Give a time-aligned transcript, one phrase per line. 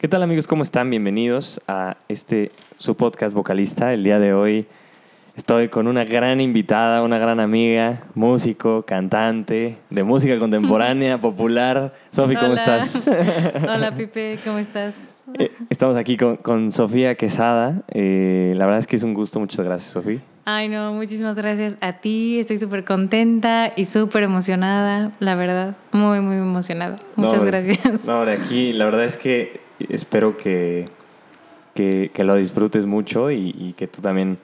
[0.00, 0.46] ¿Qué tal amigos?
[0.46, 0.88] ¿Cómo están?
[0.88, 3.92] Bienvenidos a este su podcast vocalista.
[3.92, 4.66] El día de hoy
[5.36, 11.92] estoy con una gran invitada, una gran amiga, músico, cantante de música contemporánea, popular.
[12.12, 12.78] Sofi, ¿cómo Hola.
[12.78, 13.08] estás?
[13.62, 15.22] Hola Pipe, ¿cómo estás?
[15.38, 17.82] Eh, Estamos aquí con, con Sofía Quesada.
[17.88, 19.38] Eh, la verdad es que es un gusto.
[19.38, 20.20] Muchas gracias, Sofía.
[20.46, 26.20] Ay no, muchísimas gracias a ti, estoy súper contenta y súper emocionada, la verdad, muy,
[26.22, 26.96] muy emocionada.
[27.14, 28.06] Muchas No, gracias.
[28.08, 30.88] No, hombre, aquí la verdad es que espero que,
[31.74, 34.38] que, que lo disfrutes mucho y, y que tú también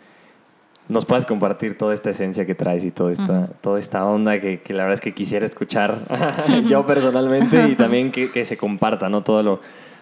[0.89, 4.61] nos puedas compartir toda esta esencia que traes y toda esta, toda esta onda que,
[4.61, 5.99] que la verdad es que quisiera escuchar
[6.69, 9.23] yo personalmente y también que, que se comparta, ¿no?
[9.23, 9.61] Todo lo,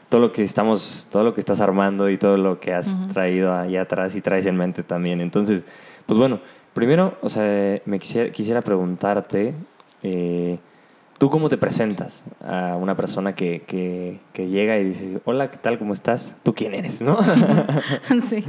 [0.09, 3.53] todo lo que estamos, todo lo que estás armando y todo lo que has traído
[3.53, 5.20] allá atrás y traes en mente también.
[5.20, 5.62] Entonces,
[6.05, 6.41] pues bueno,
[6.75, 9.55] primero, o sea, me quisiera, quisiera preguntarte,
[10.03, 10.59] eh,
[11.24, 15.56] ¿tú cómo te presentas a una persona que, que, que llega y dice, hola, ¿qué
[15.56, 15.78] tal?
[15.78, 16.37] ¿Cómo estás?
[16.42, 17.00] ¿Tú quién eres?
[17.00, 17.19] ¿No?
[18.23, 18.45] sí.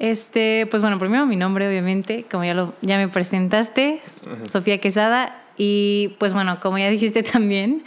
[0.00, 4.00] Este, pues bueno, primero mi nombre, obviamente, como ya, lo, ya me presentaste,
[4.48, 5.40] Sofía Quesada.
[5.56, 7.84] Y pues bueno, como ya dijiste también,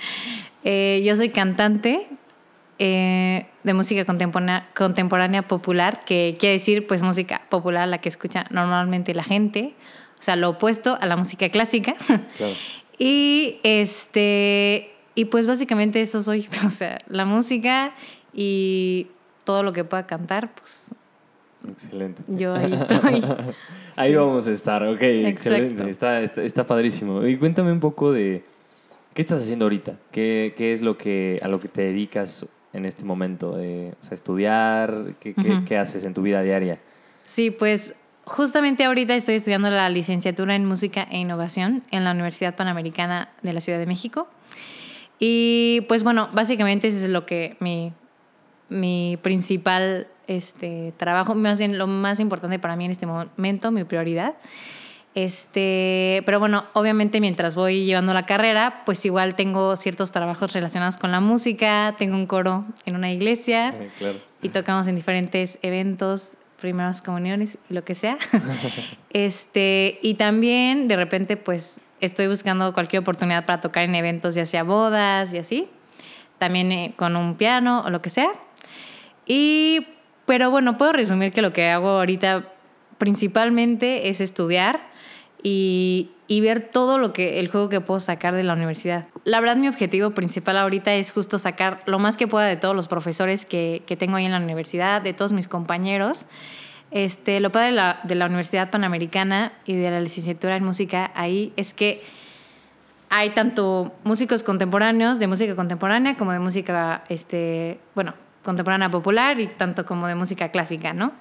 [0.64, 2.08] eh, yo soy cantante
[2.80, 8.46] eh, de música contemporánea, contemporánea popular, que quiere decir pues música popular, la que escucha
[8.52, 9.74] normalmente la gente,
[10.18, 11.96] o sea, lo opuesto a la música clásica.
[12.38, 12.54] Claro.
[13.04, 17.96] Y este, y pues básicamente eso soy, o sea, la música
[18.32, 19.08] y
[19.44, 20.94] todo lo que pueda cantar, pues
[21.68, 22.22] Excelente.
[22.28, 23.24] yo ahí estoy.
[23.98, 24.16] Ahí Sí.
[24.16, 27.26] vamos a estar, ok, excelente, está, está, está padrísimo.
[27.28, 28.44] Y cuéntame un poco de
[29.16, 32.86] qué estás haciendo ahorita, qué, qué es lo que a lo que te dedicas en
[32.86, 35.34] este momento, Eh, o sea, estudiar, ¿Qué,
[35.68, 36.80] qué haces en tu vida diaria.
[37.26, 37.96] Sí, pues
[38.32, 43.54] justamente ahorita estoy estudiando la licenciatura en música e innovación en la Universidad Panamericana de
[43.54, 44.28] la Ciudad de México.
[45.20, 47.92] Y pues bueno, básicamente ese es lo que mi,
[48.70, 53.84] mi principal este, trabajo, más bien lo más importante para mí en este momento, mi
[53.84, 54.36] prioridad.
[55.14, 60.96] Este, pero bueno, obviamente mientras voy llevando la carrera, pues igual tengo ciertos trabajos relacionados
[60.96, 64.20] con la música, tengo un coro en una iglesia claro.
[64.42, 68.18] y tocamos en diferentes eventos, primeras comuniones y lo que sea.
[69.10, 74.46] este, y también de repente pues estoy buscando cualquier oportunidad para tocar en eventos, ya
[74.46, 75.68] sea bodas y así.
[76.38, 78.32] También eh, con un piano o lo que sea.
[79.26, 79.86] Y
[80.26, 82.46] pero bueno, puedo resumir que lo que hago ahorita
[82.98, 84.80] principalmente es estudiar
[85.44, 89.06] y, y ver todo lo que el juego que puedo sacar de la universidad.
[89.26, 92.74] La verdad, mi objetivo principal ahorita es justo sacar lo más que pueda de todos
[92.74, 96.28] los profesores que, que tengo ahí en la universidad, de todos mis compañeros.
[96.90, 101.12] Este, lo padre de la, de la Universidad Panamericana y de la licenciatura en música
[101.16, 102.02] ahí es que
[103.10, 109.48] hay tanto músicos contemporáneos, de música contemporánea, como de música, este, bueno, contemporánea popular y
[109.48, 111.12] tanto como de música clásica, ¿no?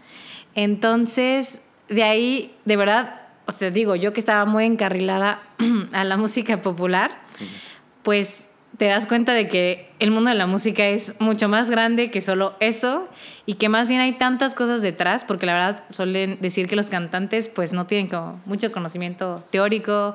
[0.54, 3.19] Entonces, de ahí, de verdad,
[3.50, 5.42] o sea, digo, yo que estaba muy encarrilada
[5.92, 7.10] a la música popular,
[8.04, 12.12] pues te das cuenta de que el mundo de la música es mucho más grande
[12.12, 13.08] que solo eso
[13.46, 16.90] y que más bien hay tantas cosas detrás, porque la verdad suelen decir que los
[16.90, 20.14] cantantes pues no tienen como mucho conocimiento teórico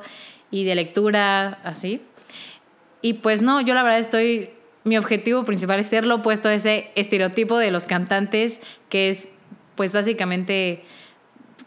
[0.50, 2.02] y de lectura, así.
[3.02, 4.50] Y pues no, yo la verdad estoy,
[4.86, 9.30] mi objetivo principal es ser lo opuesto a ese estereotipo de los cantantes, que es
[9.76, 10.86] pues básicamente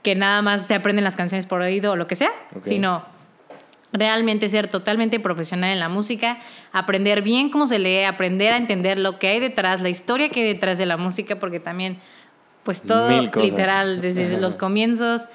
[0.08, 2.30] que nada más se aprenden las canciones por oído o lo que sea,
[2.62, 3.04] sino
[3.92, 6.38] realmente ser totalmente profesional en la música,
[6.72, 10.40] aprender bien cómo se lee, aprender a entender lo que hay detrás, la historia que
[10.40, 11.98] hay detrás de la música, porque también,
[12.62, 15.28] pues todo literal, desde los comienzos,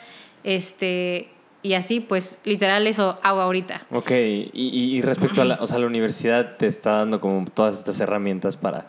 [0.44, 1.29] este,
[1.61, 3.84] y así, pues literal eso hago ahorita.
[3.91, 7.45] Ok, y, y- y respecto a la, o sea, la universidad te está dando como
[7.47, 8.88] todas estas herramientas para...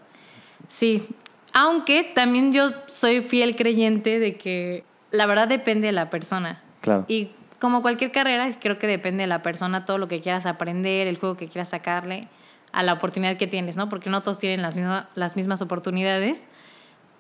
[0.69, 1.07] Sí,
[1.53, 4.85] aunque también yo soy fiel creyente de que
[5.15, 6.61] la verdad depende de la persona.
[6.81, 7.05] Claro.
[7.09, 7.31] Y
[7.61, 11.17] como cualquier carrera, creo que depende de la persona, todo lo que quieras aprender, el
[11.17, 12.29] juego que quieras sacarle,
[12.73, 13.89] a la oportunidad que tienes, ¿no?
[13.89, 16.47] Porque no todos tienen las, misma- las mismas oportunidades,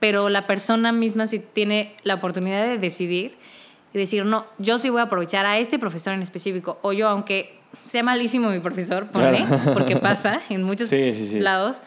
[0.01, 3.37] pero la persona misma sí tiene la oportunidad de decidir
[3.95, 7.09] y decir, no, yo sí voy a aprovechar a este profesor en específico, o yo,
[7.09, 9.73] aunque sea malísimo mi profesor, ponle, Claro.
[9.73, 11.41] porque pasa en muchos Sí, sí, sí.
[11.41, 11.81] lados,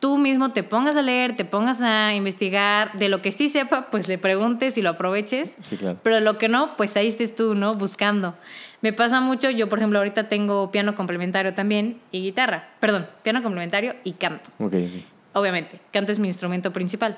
[0.00, 3.90] tú mismo te pongas a leer, te pongas a investigar, de lo que sí sepa,
[3.90, 5.56] pues le preguntes y lo aproveches.
[5.62, 5.98] Sí, claro.
[6.02, 7.72] Pero lo que no, pues ahí estés tú, ¿no?
[7.72, 8.34] Buscando.
[8.82, 12.68] Me pasa mucho, yo por ejemplo ahorita tengo piano complementario también y guitarra.
[12.80, 14.50] Perdón, piano complementario y canto.
[14.58, 15.02] Ok, ok.
[15.32, 17.16] Obviamente, canto es mi instrumento principal.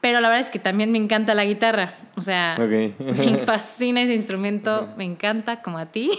[0.00, 1.94] Pero la verdad es que también me encanta la guitarra.
[2.16, 3.00] O sea, Ok.
[3.00, 6.10] me fascina ese instrumento, me encanta como a ti.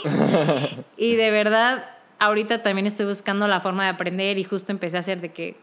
[0.98, 1.86] y de verdad,
[2.20, 5.56] ahorita también estoy buscando la forma de aprender y justo empecé a hacer de que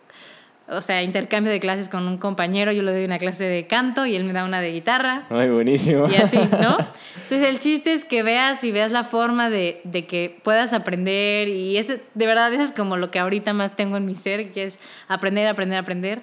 [0.68, 4.04] o sea, intercambio de clases con un compañero, yo le doy una clase de canto
[4.04, 5.24] y él me da una de guitarra.
[5.30, 6.08] Ay, buenísimo.
[6.10, 6.76] Y así, ¿no?
[7.22, 11.48] Entonces el chiste es que veas y veas la forma de, de que puedas aprender
[11.48, 14.52] y ese, de verdad eso es como lo que ahorita más tengo en mi ser,
[14.52, 16.22] que es aprender, aprender, aprender.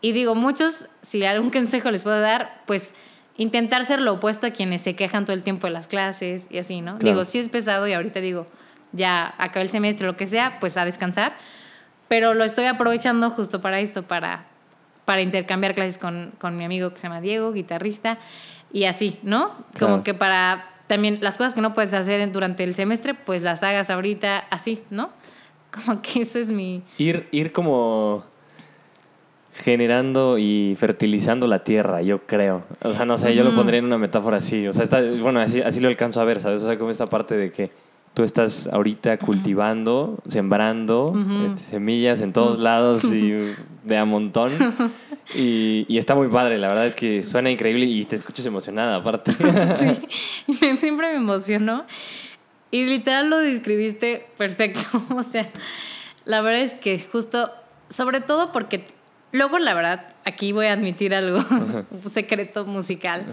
[0.00, 2.94] Y digo, muchos, si algún consejo les puedo dar, pues
[3.38, 6.58] intentar ser lo opuesto a quienes se quejan todo el tiempo de las clases y
[6.58, 6.98] así, ¿no?
[6.98, 7.14] Claro.
[7.14, 8.44] Digo, sí es pesado y ahorita digo,
[8.92, 11.34] ya acabé el semestre, lo que sea, pues a descansar
[12.08, 14.46] pero lo estoy aprovechando justo para eso, para,
[15.04, 18.18] para intercambiar clases con, con mi amigo que se llama Diego, guitarrista,
[18.72, 19.54] y así, ¿no?
[19.74, 19.92] Claro.
[19.92, 23.62] Como que para también las cosas que no puedes hacer durante el semestre, pues las
[23.62, 25.10] hagas ahorita así, ¿no?
[25.70, 26.82] Como que eso es mi...
[26.96, 28.24] Ir, ir como
[29.52, 32.64] generando y fertilizando la tierra, yo creo.
[32.82, 34.66] O sea, no sé, yo lo pondría en una metáfora así.
[34.66, 36.62] O sea, está, bueno, así, así lo alcanzo a ver, ¿sabes?
[36.62, 37.70] O sea, como esta parte de que
[38.14, 41.14] tú estás ahorita cultivando, sembrando
[41.46, 44.52] este, semillas en todos lados y de a montón.
[45.34, 48.96] Y, y está muy padre, la verdad es que suena increíble y te escuchas emocionada
[48.96, 49.32] aparte.
[50.46, 51.84] Sí, siempre me emocionó.
[52.70, 54.80] Y literal lo describiste perfecto.
[55.14, 55.48] O sea,
[56.24, 57.50] la verdad es que justo,
[57.88, 58.86] sobre todo porque
[59.32, 61.42] luego, la verdad, aquí voy a admitir algo,
[61.90, 63.24] un secreto musical.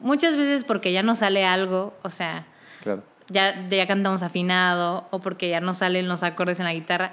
[0.00, 2.46] Muchas veces porque ya no sale algo, o sea,
[2.82, 3.02] claro.
[3.28, 7.12] Ya, ya cantamos afinado o porque ya no salen los acordes en la guitarra,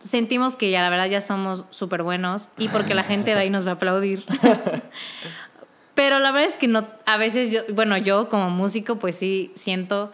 [0.00, 3.50] sentimos que ya la verdad ya somos súper buenos y porque la gente va y
[3.50, 4.24] nos va a aplaudir.
[5.94, 9.52] Pero la verdad es que no, a veces yo, bueno, yo como músico pues sí
[9.54, 10.12] siento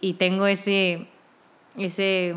[0.00, 1.06] y tengo ese,
[1.78, 2.34] ese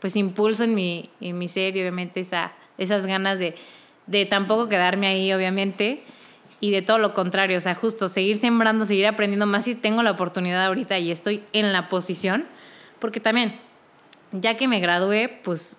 [0.00, 3.54] pues impulso en mi, en mi ser y obviamente esa, esas ganas de,
[4.06, 6.02] de tampoco quedarme ahí obviamente
[6.60, 10.02] y de todo lo contrario, o sea, justo seguir sembrando, seguir aprendiendo más si tengo
[10.02, 12.46] la oportunidad ahorita y estoy en la posición,
[12.98, 13.58] porque también,
[14.32, 15.78] ya que me gradué, pues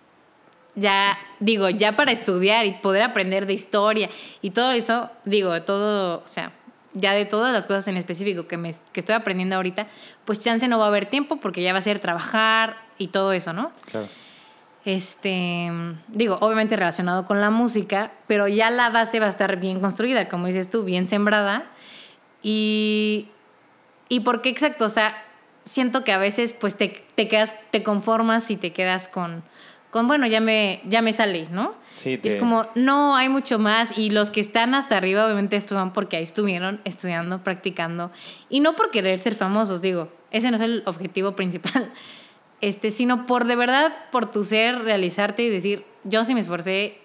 [0.75, 4.09] ya, digo, ya para estudiar y poder aprender de historia
[4.41, 6.53] y todo eso, digo, todo, o sea,
[6.93, 9.87] ya de todas las cosas en específico que, me, que estoy aprendiendo ahorita,
[10.25, 13.33] pues chance no va a haber tiempo porque ya va a ser trabajar y todo
[13.33, 13.71] eso, ¿no?
[13.91, 14.07] Claro.
[14.95, 15.69] Este,
[16.07, 20.27] digo, obviamente relacionado con la música, pero ya la base va a estar bien construida,
[20.29, 21.65] como dices tú, bien sembrada.
[22.41, 23.27] Y,
[24.07, 25.15] y por qué exacto, o sea,
[25.63, 29.43] siento que a veces pues te, te quedas, te conformas y te quedas con,
[29.91, 31.75] con bueno, ya me, ya me salí, ¿no?
[31.95, 33.95] Sí, Es te- como, no, hay mucho más.
[33.95, 38.09] Y los que están hasta arriba, obviamente, son porque ahí estuvieron estudiando, practicando.
[38.49, 41.91] Y no por querer ser famosos, digo, ese no es el objetivo principal.
[42.61, 46.97] Este, sino por de verdad, por tu ser, realizarte y decir, yo sí me esforcé.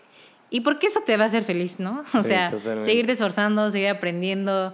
[0.50, 2.02] Y porque eso te va a hacer feliz, ¿no?
[2.14, 2.84] O Sí, sea, totalmente.
[2.86, 4.72] seguirte esforzando, seguir aprendiendo,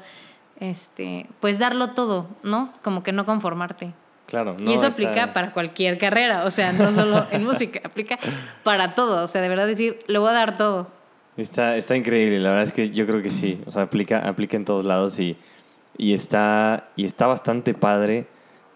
[0.59, 2.73] este, pues darlo todo, ¿no?
[2.83, 3.93] Como que no conformarte.
[4.27, 4.55] Claro.
[4.61, 8.17] y no, eso está- aplica para cualquier carrera, o sea, no solo en música, aplica
[8.63, 10.89] para todo, o sea, de verdad decir, le voy a dar todo.
[11.37, 14.57] Está, está increíble, la verdad es que yo creo que sí, o sea, aplica, aplica
[14.57, 15.37] en todos lados y,
[15.99, 18.27] y, está, y está bastante padre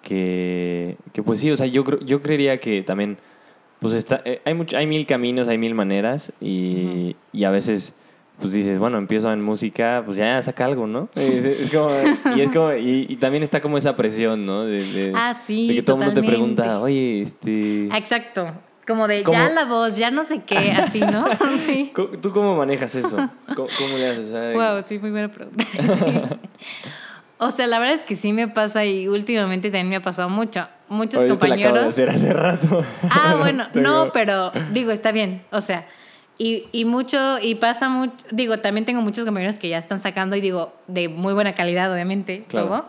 [0.05, 3.19] que, que pues sí, o sea, yo, yo creería que también,
[3.81, 7.95] pues está, eh, hay, mucho, hay mil caminos, hay mil maneras y, y a veces,
[8.41, 11.09] pues dices, bueno, empiezo en música, pues ya saca algo, ¿no?
[11.17, 11.91] Es, es como,
[12.37, 14.65] y, es como, y, y también está como esa presión, ¿no?
[14.65, 17.87] De, de- Ah, sí, de que todo el mundo te pregunta, oye, este...
[17.87, 18.47] Exacto,
[18.87, 19.39] como de ¿Cómo?
[19.39, 21.25] ya la voz, ya no sé qué, así, ¿no?
[21.65, 21.91] Sí.
[21.95, 23.17] ¿Cómo- ¿Tú cómo manejas eso?
[23.57, 24.29] ¿Cómo, cómo le haces?
[24.29, 25.65] O sea, Wow, sí, muy buena pregunta.
[25.65, 26.05] Sí.
[27.47, 30.29] O sea, la verdad es que sí me pasa y últimamente también me ha pasado
[30.29, 30.67] mucho.
[30.89, 31.87] Muchos Oye, te la acabo de compañeros.
[31.95, 32.85] hacer hace rato.
[33.11, 35.43] Ah, bueno, no, pero digo, está bien.
[35.51, 35.87] O sea,
[36.39, 40.37] y, y mucho, y pasa mucho, digo, también tengo muchos compañeros que ya están sacando
[40.37, 42.67] y digo, de muy buena calidad, obviamente, Claro.
[42.69, 42.87] todo.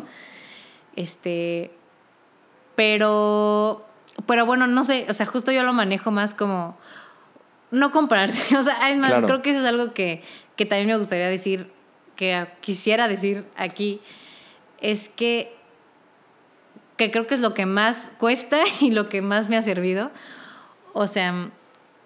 [0.96, 1.72] Este,
[2.76, 3.86] pero,
[4.26, 6.78] pero bueno, no sé, o sea, justo yo lo manejo más como
[7.72, 8.56] no compararse.
[8.58, 9.28] O sea, es más, Claro.
[9.28, 10.24] creo que eso es algo que,
[10.56, 11.72] que también me gustaría decir,
[12.16, 14.00] que quisiera decir aquí,
[14.92, 15.56] es que
[16.98, 20.12] que creo que es lo que más cuesta y lo que más me ha servido.
[20.94, 21.50] O sea,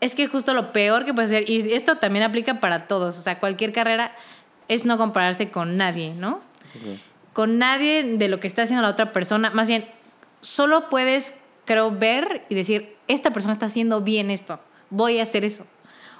[0.01, 3.21] es que justo lo peor que puede ser, y esto también aplica para todos, o
[3.21, 4.13] sea, cualquier carrera
[4.67, 6.41] es no compararse con nadie, ¿no?
[7.33, 9.85] Con nadie de lo que está haciendo la otra persona, más bien,
[10.41, 14.59] solo puedes, creo, ver y decir, esta persona está haciendo bien esto,
[14.89, 15.65] voy a hacer eso.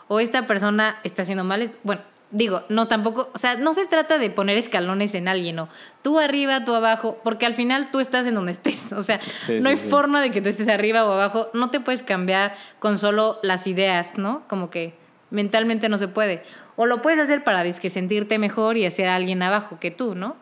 [0.08, 1.78] O esta persona está haciendo mal esto.
[1.84, 2.02] Bueno,
[2.32, 5.70] digo, no tampoco, o sea, no se trata de poner escalones en alguien, no.
[6.04, 8.94] Tú arriba, tú abajo, porque al final tú estás en donde estés.
[8.98, 9.90] O sea, Sí, no sí, hay sí.
[9.90, 11.48] forma de que tú estés arriba o abajo.
[11.54, 14.44] No te puedes cambiar con solo las ideas, ¿no?
[14.48, 14.94] Como que
[15.32, 16.44] mentalmente no se puede.
[16.76, 20.16] O lo puedes hacer para que sentirte mejor y hacer a alguien abajo que tú,
[20.16, 20.36] ¿no?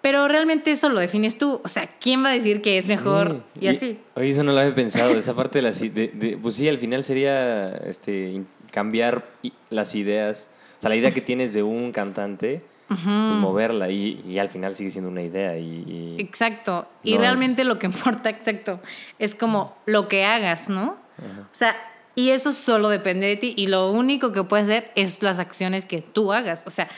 [0.00, 1.60] Pero realmente eso lo defines tú.
[1.62, 3.44] O sea, ¿quién va a decir que es mejor?
[3.60, 4.00] Y así.
[4.16, 5.10] Oye, eso no lo había pensado.
[5.16, 5.70] Esa parte de la...
[5.70, 8.42] ci- De, de- pues sí, al final sería este,
[8.72, 9.24] cambiar
[9.70, 10.48] las ideas,
[10.82, 14.90] sea, la idea que tienes de un cantante, pues moverla y, y al final sigue
[14.90, 15.64] siendo una idea y...
[15.64, 16.86] y- Exacto.
[17.02, 18.80] Y es- realmente lo que importa, exacto,
[19.18, 20.96] es como lo que hagas, ¿no?
[21.18, 21.74] O sea,
[22.14, 23.54] y eso solo depende de ti.
[23.56, 26.64] Y lo único que puedes hacer es las acciones que tú hagas.
[26.66, 26.88] O sea,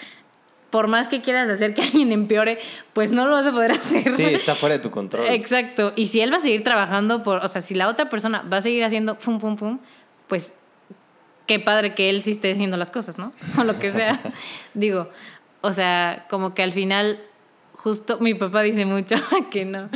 [0.71, 2.59] por más que quieras hacer que alguien empeore,
[2.95, 4.11] pues no lo vas a poder hacer.
[4.17, 5.27] Sí, está fuera de tu control.
[5.29, 5.93] Exacto.
[5.95, 8.57] Y si él va a seguir trabajando por, o sea, si la otra persona va
[8.57, 9.79] a seguir haciendo pum, pum, pum,
[10.27, 10.57] pues
[11.47, 13.33] qué padre que él sí esté haciendo las cosas, ¿no?
[13.59, 14.21] O lo que sea.
[14.75, 15.09] Digo,
[15.61, 17.21] o sea, como que al final,
[17.73, 19.17] justo mi papá dice mucho
[19.51, 19.89] que no.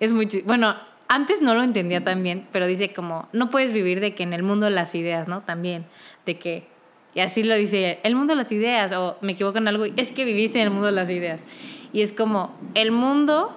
[0.00, 0.38] Es mucho.
[0.44, 0.74] Bueno,
[1.08, 4.32] antes no lo entendía tan bien, pero dice como, no puedes vivir de que en
[4.32, 5.42] el mundo de las ideas, ¿no?
[5.42, 5.84] También,
[6.24, 6.66] de que,
[7.14, 10.12] y así lo dice, el mundo de las ideas, o me equivoco en algo, es
[10.12, 11.42] que viviste en el mundo de las ideas.
[11.92, 13.54] Y es como, el mundo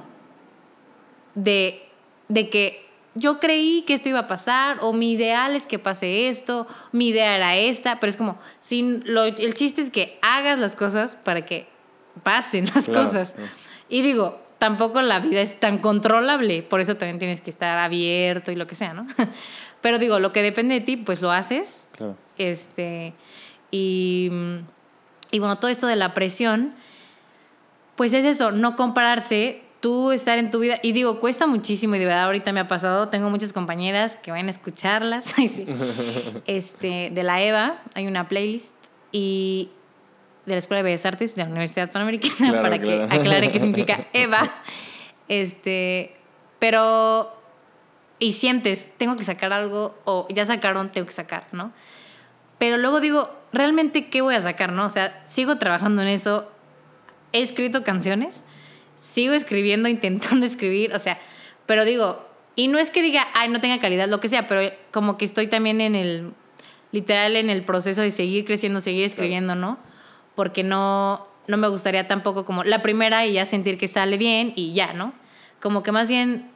[1.35, 1.81] de,
[2.27, 2.84] de que
[3.15, 7.09] yo creí que esto iba a pasar, o mi ideal es que pase esto, mi
[7.09, 11.15] idea era esta, pero es como, sin lo, el chiste es que hagas las cosas
[11.15, 11.67] para que
[12.23, 13.33] pasen las Claro, cosas.
[13.33, 13.49] claro.
[13.89, 18.51] Y digo, tampoco la vida es tan controlable, por eso también tienes que estar abierto
[18.51, 19.07] y lo que sea, ¿no?
[19.81, 21.89] Pero digo, lo que depende de ti, pues lo haces.
[21.95, 22.17] Claro.
[22.37, 23.13] Este,
[23.71, 24.29] y,
[25.31, 26.73] y bueno, todo esto de la presión,
[27.95, 30.79] pues es eso, no compararse, tú estar en tu vida.
[30.81, 33.09] Y digo, cuesta muchísimo y de verdad ahorita me ha pasado.
[33.09, 35.35] Tengo muchas compañeras que van a escucharlas.
[36.47, 38.73] Este, de la EVA, hay una playlist
[39.11, 39.69] y
[40.47, 43.07] de la Escuela de Bellas Artes de la Universidad Panamericana Claro, para claro.
[43.07, 44.55] que aclare qué significa EVA.
[45.27, 46.15] Este,
[46.57, 47.31] pero
[48.17, 51.71] y sientes, tengo que sacar algo o ya sacaron, tengo que sacar, ¿no?
[52.57, 54.85] Pero luego digo, ¿realmente qué voy a sacar, no?
[54.85, 56.51] O sea, sigo trabajando en eso,
[57.33, 58.43] he escrito canciones,
[58.97, 61.19] sigo escribiendo, intentando escribir, o sea,
[61.65, 64.71] pero digo, y no es que diga, ay, no tenga calidad, lo que sea, pero
[64.91, 66.31] como que estoy también en el,
[66.91, 69.77] literal, en el proceso de seguir creciendo, seguir escribiendo, ¿no?
[70.35, 74.53] Porque no, no me gustaría tampoco como la primera y ya sentir que sale bien
[74.55, 75.13] y ya, ¿no?
[75.61, 76.49] Como que más bien,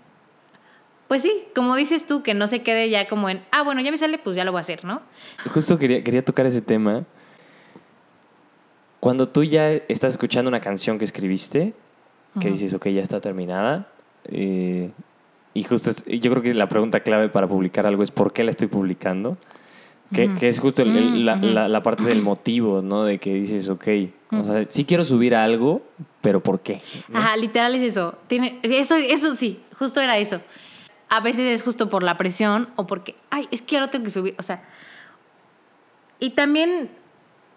[1.10, 3.92] pues sí, como dices tú, que no se quede ya como en, ah, bueno, ya
[3.92, 5.02] me sale, pues ya lo voy a hacer, ¿no?
[5.52, 7.04] Justo quería, quería tocar ese tema.
[9.00, 11.74] Cuando tú ya estás escuchando una canción que escribiste,
[12.40, 13.88] que dices, ok, ya está terminada,
[14.26, 14.92] eh,
[15.54, 18.44] y justo es- yo creo que la pregunta clave para publicar algo es ¿por qué
[18.44, 19.38] la estoy publicando?
[20.12, 21.46] Que, es justo el- el- Mm, la, ujú.
[21.46, 23.04] la- la parte del motivo, ¿no?
[23.04, 23.88] De que dices, ok,
[24.32, 25.84] o sea, sí quiero subir algo,
[26.22, 26.82] pero ¿por qué?
[27.10, 27.20] ¿no?
[27.20, 28.16] Ajá, literal es eso.
[28.28, 30.42] Tiene, eso, eso sí, justo era eso.
[31.10, 34.12] A veces es justo por la presión o porque, ay, es que lo tengo que
[34.12, 34.34] subir.
[34.40, 34.64] O sea,
[36.20, 36.90] y también,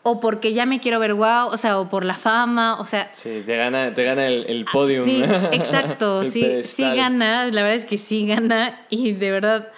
[0.04, 3.10] o porque ya me quiero ver guau, o sea, o por la fama, o sea,
[3.14, 5.04] Sí, te gana, te gana el, el podium.
[5.04, 9.68] Sí, exacto, sí, sí gana, la verdad es que sí gana y de verdad,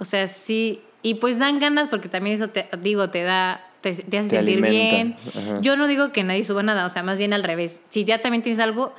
[0.00, 3.92] o sea, sí, y pues dan ganas porque también eso te digo, te da, te,
[3.94, 5.16] te hace Te sentir bien.
[5.28, 5.58] ajá.
[5.60, 7.80] Yo no digo que nadie suba nada, o sea, más bien al revés.
[7.88, 8.92] Si ya también tienes algo,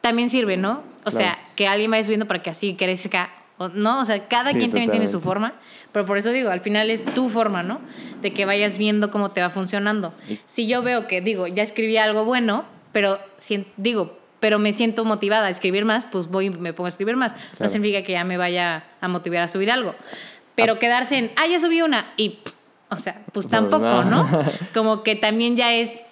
[0.00, 0.82] también sirve, ¿no?
[1.04, 1.16] O Claro.
[1.18, 4.00] sea, que alguien vaya subiendo para que así crezca, o- ¿no?
[4.00, 5.54] O sea, cada Sí, quien también tiene su forma,
[5.92, 7.80] pero por eso digo, al final es tu forma, ¿no?
[8.22, 10.12] De que vayas viendo cómo te va funcionando.
[10.46, 15.04] Si yo veo que, digo, ya escribí algo bueno, pero sien- digo, pero me siento
[15.04, 17.34] motivada a escribir más, pues voy me pongo a escribir más.
[17.58, 19.94] No significa que ya me vaya a motivar a subir algo.
[20.54, 22.54] Pero quedarse en, ah, ya subí una y, pff,
[22.90, 24.24] o sea, pues Pues tampoco, no.
[24.24, 24.42] ¿no?
[24.74, 26.02] Como que también ya es,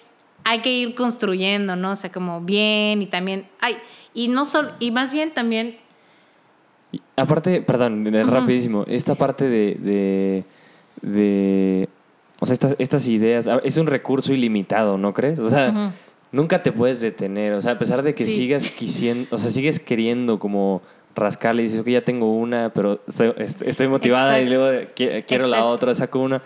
[0.44, 1.92] hay que ir construyendo, ¿no?
[1.92, 3.76] O sea, como bien y también, ay,
[4.14, 5.76] y no solo, y más bien también,
[6.92, 10.44] Y aparte, perdón, rapidísimo, esta parte de, de,
[11.00, 11.88] de-
[12.38, 15.38] o sea, estas, estas ideas, a- es un recurso ilimitado, ¿no crees?
[15.38, 15.94] O sea,
[16.32, 18.32] nunca te puedes detener, o sea, a pesar de que Sí.
[18.36, 20.82] sigas quisiendo, o sea, sigues queriendo como
[21.14, 25.24] rascarle y dices, ok, ya tengo una, pero estoy, est- estoy motivada y luego qui-
[25.26, 26.36] quiero la otra, saco una.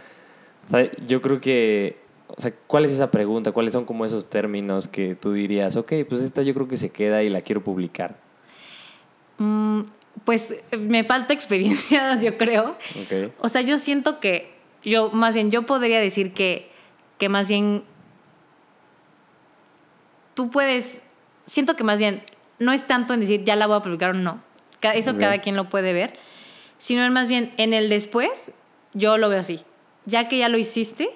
[0.66, 1.96] O sea, yo creo que,
[2.28, 3.52] o sea, ¿cuál es esa pregunta?
[3.52, 6.90] ¿Cuáles son como esos términos que tú dirías, ok, pues esta yo creo que se
[6.90, 8.16] queda y la quiero publicar?
[9.38, 9.80] mm,
[10.24, 12.76] pues me falta experiencia, yo creo.
[13.02, 13.32] Ok.
[13.40, 16.70] O sea, yo siento que, yo, más bien, yo podría decir que,
[17.18, 17.84] que más bien,
[20.34, 21.02] tú puedes,
[21.46, 22.22] siento que más bien,
[22.58, 24.40] no es tanto en decir, ya la voy a publicar o no.
[24.94, 25.18] Eso Ok.
[25.18, 26.18] cada quien lo puede ver.
[26.78, 28.52] Sino es más bien, en el después,
[28.92, 29.62] yo lo veo así.
[30.04, 31.08] Ya que ya lo hiciste,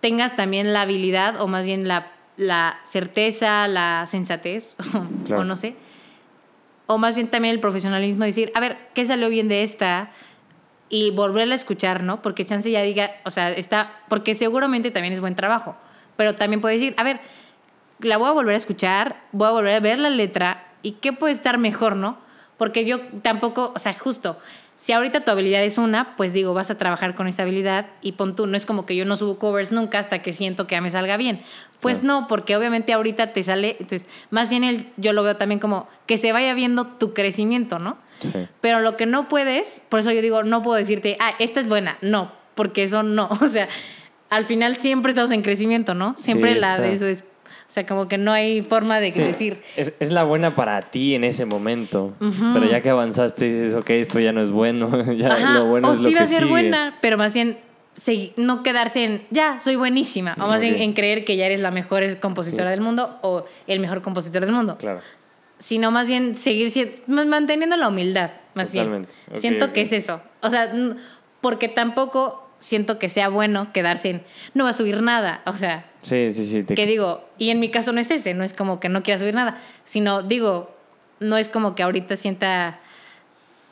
[0.00, 4.76] tengas también la habilidad, o más bien la, la certeza, la sensatez,
[5.24, 5.42] Claro.
[5.42, 5.76] o no sé,
[6.86, 10.10] o más bien también el profesionalismo de decir, a ver, ¿qué salió bien de esta?
[10.88, 12.22] Y volverla a escuchar, ¿no?
[12.22, 15.76] Porque chance ya diga, o sea, está, porque seguramente también es buen trabajo,
[16.16, 17.20] pero también puede decir, a ver,
[18.00, 21.12] la voy a volver a escuchar, voy a volver a ver la letra y qué
[21.12, 22.18] puede estar mejor, ¿no?
[22.58, 24.38] Porque yo tampoco, o sea, justo,
[24.76, 28.12] si ahorita tu habilidad es una, pues digo, vas a trabajar con esa habilidad y
[28.12, 30.74] pon tú, no es como que yo no subo covers nunca hasta que siento que
[30.74, 31.42] ya me salga bien.
[31.80, 35.60] Pues no, porque obviamente ahorita te sale, entonces, más bien el, yo lo veo también
[35.60, 37.98] como que se vaya viendo tu crecimiento, ¿no?
[38.20, 38.48] Sí.
[38.62, 41.68] Pero lo que no puedes, por eso yo digo, no puedo decirte, ah, esta es
[41.68, 43.68] buena, no, porque eso no, o sea,
[44.30, 46.14] al final siempre estamos en crecimiento, ¿no?
[46.16, 47.24] Siempre Sí, la de eso es,
[47.66, 49.18] o sea, como que no hay forma de Sí.
[49.20, 52.14] decir, Es, es la buena para ti en ese momento.
[52.20, 54.90] Pero ya que avanzaste dices, ok, esto ya no es bueno.
[55.14, 56.50] ya Ajá, lo bueno o es lo sí va que a ser sigue.
[56.50, 57.58] buena, pero más bien
[58.36, 61.70] no quedarse en ya, soy buenísima, o más bien en creer que ya eres la
[61.70, 62.70] mejor compositora Sí.
[62.72, 65.00] del mundo o el mejor compositor del mundo, Claro.
[65.58, 66.72] sino más bien seguir
[67.06, 69.08] manteniendo la humildad, más Totalmente.
[69.12, 69.32] bien.
[69.36, 70.72] Ok, siento que es eso, o sea,
[71.40, 74.22] porque tampoco siento que sea bueno quedarse en
[74.54, 76.62] no va a subir nada, o sea, Sí, sí, sí.
[76.62, 79.02] te- que digo, y en mi caso no es ese, no es como que no
[79.02, 80.70] quiera subir nada, sino digo,
[81.18, 82.78] no es como que ahorita sienta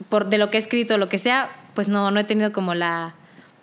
[0.09, 2.75] por de lo que he escrito, lo que sea, pues no, no he tenido como
[2.75, 3.15] la,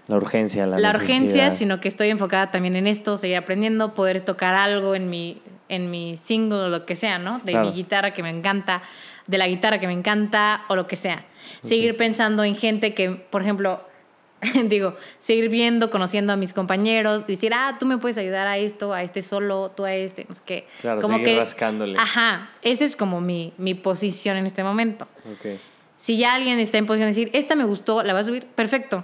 [0.07, 4.21] La urgencia, la, la urgencia, sino que estoy enfocada también en esto, seguir aprendiendo, poder
[4.21, 7.39] tocar algo en mi, en mi single o lo que sea, ¿no?
[7.39, 7.67] De Claro.
[7.69, 8.81] mi guitarra que me encanta,
[9.27, 11.25] de la guitarra que me encanta o lo que sea.
[11.61, 13.81] Seguir pensando en gente que, por ejemplo,
[14.65, 18.93] digo, seguir viendo, conociendo a mis compañeros, decir, ah, tú me puedes ayudar a esto,
[18.93, 20.67] a este solo, tú a este, no sé qué.
[20.81, 21.97] Claro, seguir rascándole.
[21.97, 25.07] Ajá, esa es como mi, mi posición en este momento.
[25.31, 25.59] Ok.
[25.97, 28.45] Si ya alguien está en posición de decir, esta me gustó, la va a subir,
[28.45, 29.03] perfecto.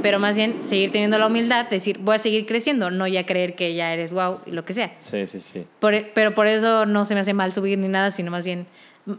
[0.00, 3.26] Pero más bien seguir teniendo la humildad, de decir, voy a seguir creciendo, no ya
[3.26, 4.94] creer que ya eres wow y lo que sea.
[5.00, 5.66] Sí, sí, sí.
[5.80, 8.46] Por- e, pero por eso no se me hace mal subir ni nada, sino más
[8.46, 8.66] bien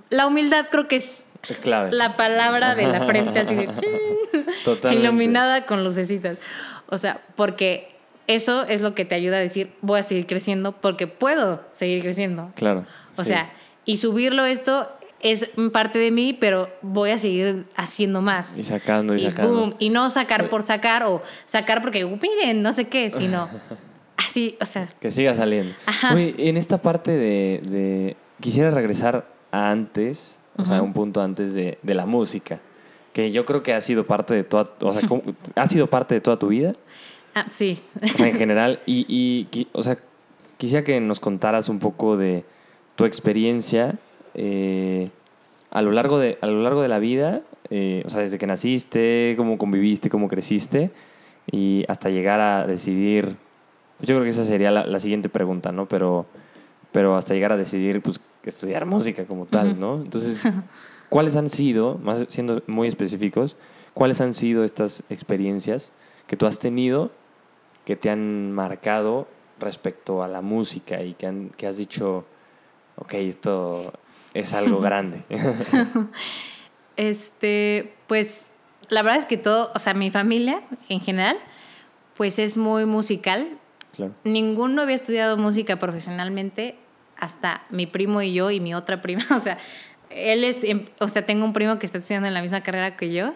[0.10, 1.92] la humildad creo que es Es clave.
[1.92, 3.70] la palabra de la frente así de
[4.94, 6.38] iluminada con lucecitas.
[6.88, 7.96] O sea, porque
[8.28, 12.02] eso es lo que te ayuda a decir, voy a seguir creciendo porque puedo seguir
[12.02, 12.52] creciendo.
[12.56, 12.86] Claro.
[13.16, 13.30] O sí.
[13.30, 13.52] sea,
[13.86, 18.58] y subirlo esto es parte de mí, pero voy a seguir haciendo más.
[18.58, 19.54] Y sacando y, Y sacando.
[19.54, 23.48] boom, y no sacar por sacar o sacar porque miren, no sé qué, sino
[24.18, 25.74] así, o sea, Que siga saliendo.
[25.86, 26.16] Ajá.
[26.20, 31.96] En esta parte de, de- Quisiera regresar antes, o sea, un punto antes de, de
[31.96, 32.60] la música.
[33.14, 34.70] Que yo creo que ha sido parte de toda...
[34.82, 35.24] O sea, ¿cómo-
[35.56, 36.76] ha sido parte de toda tu vida,
[37.34, 37.82] ah, sí.
[38.04, 38.80] o sea, en general.
[38.86, 39.98] Y, o sea,
[40.58, 42.44] quisiera que nos contaras un poco de
[42.96, 43.96] tu experiencia
[44.34, 45.10] eh,
[45.72, 47.42] a, lo largo de, a lo largo de la vida.
[47.70, 50.92] eh, o sea, desde que naciste, cómo conviviste, cómo creciste.
[51.52, 53.38] Y hasta llegar a decidir...
[54.02, 55.86] Yo creo que esa sería la, la siguiente pregunta, ¿no?
[55.88, 56.26] Pero,
[56.92, 59.80] pero hasta llegar a decidir, pues, estudiar música como tal.
[59.80, 59.96] ¿no?
[59.96, 60.40] Entonces,
[61.10, 63.56] ¿cuáles han sido, más siendo muy específicos,
[63.94, 65.92] cuáles han sido estas experiencias
[66.28, 67.12] que tú has tenido
[67.86, 69.28] que te han marcado
[69.60, 72.26] respecto a la música y que, han, que has dicho,
[72.98, 73.94] ok, esto
[74.34, 75.24] es algo grande?
[76.98, 78.52] Este, pues
[78.88, 81.38] la verdad es que todo, o sea, mi familia en general,
[82.16, 83.58] pues es muy musical.
[83.94, 84.14] claro.
[84.24, 86.78] Ninguno había estudiado música profesionalmente
[87.18, 89.26] hasta mi primo y yo y mi otra prima.
[89.36, 89.58] O sea,
[90.10, 92.96] él es, em, o sea, tengo un primo que está estudiando en la misma carrera
[92.96, 93.34] que yo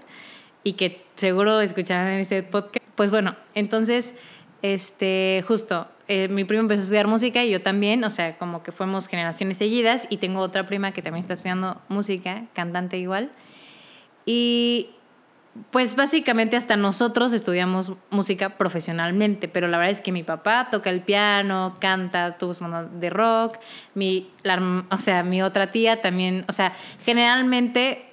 [0.63, 2.85] y que seguro escucharán en ese podcast.
[2.95, 4.15] Pues bueno, entonces,
[4.61, 8.63] este, justo, eh, mi primo empezó a estudiar música y yo también, o sea, como
[8.63, 13.31] que fuimos generaciones seguidas y tengo otra prima que también está estudiando música, cantante igual.
[14.25, 14.89] Y
[15.71, 20.89] pues básicamente hasta nosotros estudiamos música profesionalmente, pero la verdad es que mi papá toca
[20.89, 23.57] el piano, canta, tuvo su banda de rock,
[23.95, 26.73] mi, la o sea, mi otra tía también, o sea,
[27.05, 28.05] generalmente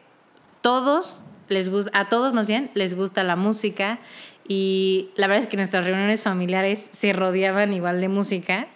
[0.60, 3.98] todos les gusta, a todos más bien les gusta la música
[4.48, 8.68] y la verdad es que nuestras reuniones familiares se rodeaban igual de música.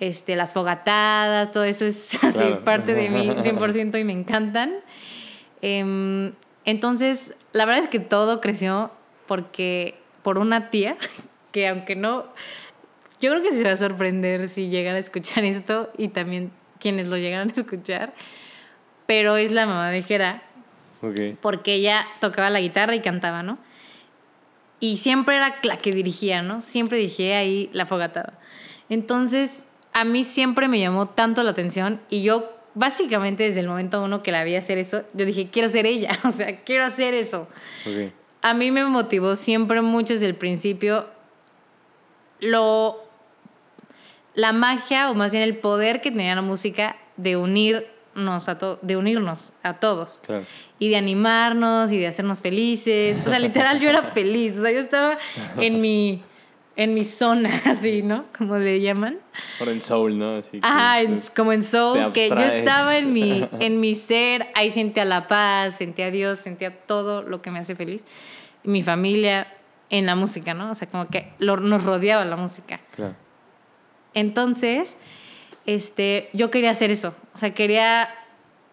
[0.00, 2.64] Este, las fogatadas, todo eso es así Claro.
[2.64, 4.72] parte de mí 100% y me encantan.
[5.62, 6.32] Em,
[6.64, 8.90] entonces, la verdad es que todo creció
[9.26, 10.96] porque por una tía
[11.52, 12.24] que aunque no,
[13.20, 17.08] yo creo que se va a sorprender si llegan a escuchar esto y también quienes
[17.08, 18.12] lo llegaran a escuchar,
[19.06, 20.42] pero es la mamá de Jera
[21.02, 21.36] Ok.
[21.40, 23.58] porque ella tocaba la guitarra y cantaba, ¿no?
[24.80, 26.60] Y siempre era la que dirigía, ¿no?
[26.60, 28.34] Siempre dirigía ahí la fogatada.
[28.90, 34.02] Entonces, a mí siempre me llamó tanto la atención y yo, básicamente desde el momento
[34.02, 37.14] uno que la vi hacer eso, yo dije, quiero ser ella, o sea, quiero hacer
[37.14, 37.48] eso.
[38.42, 41.06] A mí me motivó siempre mucho desde el principio
[42.40, 43.02] lo
[44.34, 48.78] la magia o más bien el poder que tenía la música de unirnos a to-
[48.82, 50.44] de unirnos a todos Claro.
[50.80, 53.22] y de animarnos y de hacernos felices.
[53.24, 55.18] O sea, literal yo era feliz, o sea, yo estaba
[55.58, 56.22] en mi
[56.76, 58.24] en mi zona, así, ¿no?
[58.36, 59.18] Como le llaman.
[59.58, 60.36] Por en soul, ¿no?
[60.36, 64.70] Así Ajá, pues, como en soul, que yo estaba en mi, en mi ser, ahí
[64.70, 68.04] sentía la paz, sentía a Dios, sentía todo lo que me hace feliz.
[68.64, 69.46] Mi familia
[69.90, 70.70] en la música, ¿no?
[70.70, 72.80] O sea, como que lo- nos rodeaba la música.
[72.96, 73.14] Claro.
[74.14, 74.96] Entonces,
[75.66, 77.14] este, yo quería hacer eso.
[77.34, 78.08] O sea, quería.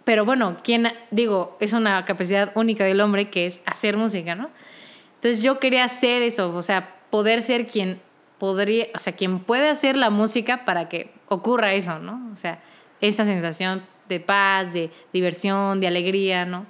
[0.03, 4.49] Pero bueno, ¿quién, digo, es una capacidad única del hombre que es hacer música, ¿no?
[5.15, 8.01] Entonces yo quería hacer eso, o sea, poder ser quien
[8.39, 12.31] podría, o sea, quien puede hacer la música para que ocurra eso, ¿no?
[12.31, 12.59] O sea,
[12.99, 16.65] esa sensación de paz, de diversión, de alegría, ¿no?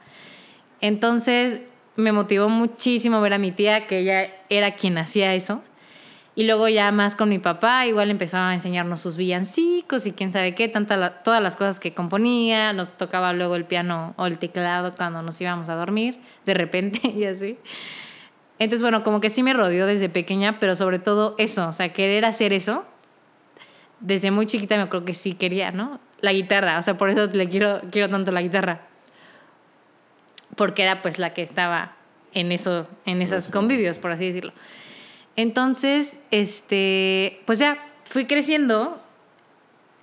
[0.82, 1.62] Entonces
[1.96, 5.62] me motivó muchísimo ver a mi tía, que ella era quien hacía eso.
[6.34, 10.32] Y luego ya más con mi papá, igual empezaba a enseñarnos sus villancicos y quién
[10.32, 14.40] sabe qué, tanta todas las cosas que componía, nos tocaba luego el piano o el
[14.40, 17.58] teclado cuando nos íbamos a dormir, de repente y así.
[18.62, 21.94] Entonces, bueno, como que sí me rodeó desde pequeña, pero sobre todo eso, o sea,
[21.94, 22.86] querer hacer eso,
[24.00, 26.00] desde muy chiquita me acuerdo que sí quería, ¿no?
[26.20, 28.82] La guitarra, o sea, por eso le quiero, quiero tanto la guitarra.
[30.56, 31.96] Porque era pues la que estaba
[32.36, 34.54] en eso, en esos convivios, por así decirlo.
[35.36, 39.02] Entonces, este, pues ya fui creciendo.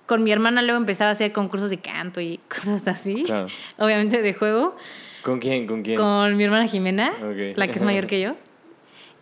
[0.05, 3.23] Con mi hermana luego empezaba a hacer concursos de canto y cosas así.
[3.23, 3.47] Claro.
[3.77, 4.75] Obviamente de juego.
[5.23, 5.65] ¿Con quién?
[5.65, 5.95] ¿Con quién?
[5.95, 7.13] Con mi hermana Jimena,
[7.55, 8.35] la que es mayor que yo.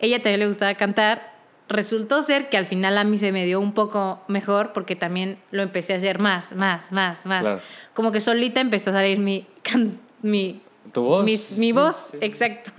[0.00, 1.36] Ella también le gustaba cantar.
[1.68, 5.38] Resultó ser que al final a mí se me dio un poco mejor porque también
[5.50, 7.42] lo empecé a hacer más, más, más, más.
[7.42, 7.60] Claro.
[7.94, 11.24] Como que solita empezó a salir mi, can- mi ¿Tu voz?
[11.26, 12.72] mis- mi voz, exacto.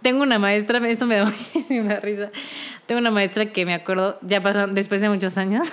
[0.00, 2.30] Tengo una maestra, eso me da muchísima risa.
[2.86, 5.70] Tengo una maestra que me acuerdo, ya pasó después de muchos años,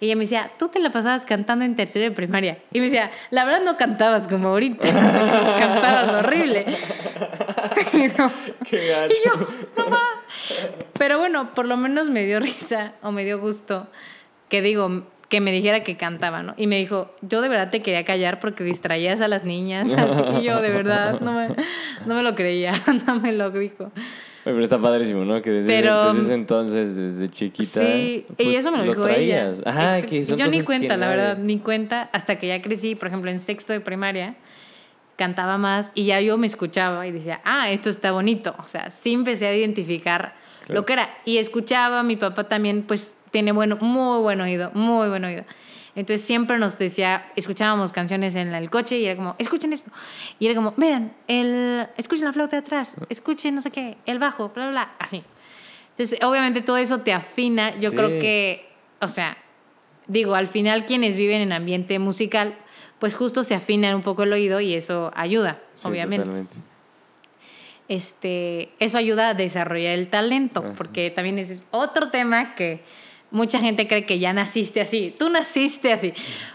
[0.00, 2.58] y ella me decía, tú te la pasabas cantando en tercero de primaria.
[2.72, 4.88] Y me decía, la verdad no cantabas como ahorita,
[5.58, 6.66] cantabas horrible.
[7.92, 8.30] Pero,
[8.68, 9.12] Qué gacho.
[9.12, 10.00] y yo, mamá.
[10.98, 13.88] Pero bueno, por lo menos me dio risa o me dio gusto
[14.48, 16.54] que digo, que me dijera que cantaba, ¿no?
[16.56, 19.92] Y me dijo, yo de verdad te quería callar porque distraías a las niñas.
[19.92, 21.48] Así y yo de verdad no me,
[22.06, 22.72] no me lo creía,
[23.06, 23.92] no me lo dijo.
[24.52, 25.40] Pero está padrísimo, ¿no?
[25.42, 27.80] Que desde, Pero- desde ese entonces, desde chiquita.
[27.80, 29.14] Sí, y pues, eso me lo dijo ella.
[29.52, 29.58] traías.
[29.66, 32.36] Ajá, Exact- que son yo ni cosas cuenta, que la nadie- verdad, ni cuenta hasta
[32.38, 34.36] que ya crecí, por ejemplo, en sexto de primaria,
[35.16, 38.54] cantaba más y ya yo me escuchaba y decía, ah, esto está bonito.
[38.64, 40.34] O sea, sí empecé a identificar
[40.64, 40.80] Claro.
[40.80, 41.10] lo que era.
[41.24, 45.44] Y escuchaba, mi papá también, pues, tiene bueno, muy buen oído, muy buen oído.
[45.98, 49.90] Entonces siempre nos decía, escuchábamos canciones en el coche y era como, escuchen esto.
[50.38, 54.20] Y era como, miren, el, escuchen la flauta de atrás, escuchen no sé qué, el
[54.20, 55.24] bajo, bla, bla, bla, así.
[55.90, 57.76] Entonces, obviamente todo eso te afina.
[57.80, 57.96] Yo Sí.
[57.96, 58.68] creo que,
[59.00, 59.36] o sea,
[60.06, 62.54] digo, al final quienes viven en ambiente musical,
[63.00, 66.24] pues justo se afinan un poco el oído y eso ayuda, Sí, obviamente.
[66.26, 66.56] totalmente.
[67.88, 70.74] Este, eso ayuda a desarrollar el talento, Ajá.
[70.76, 72.82] porque también ese es otro tema que
[73.30, 76.14] mucha gente cree que ya naciste así, tú naciste así,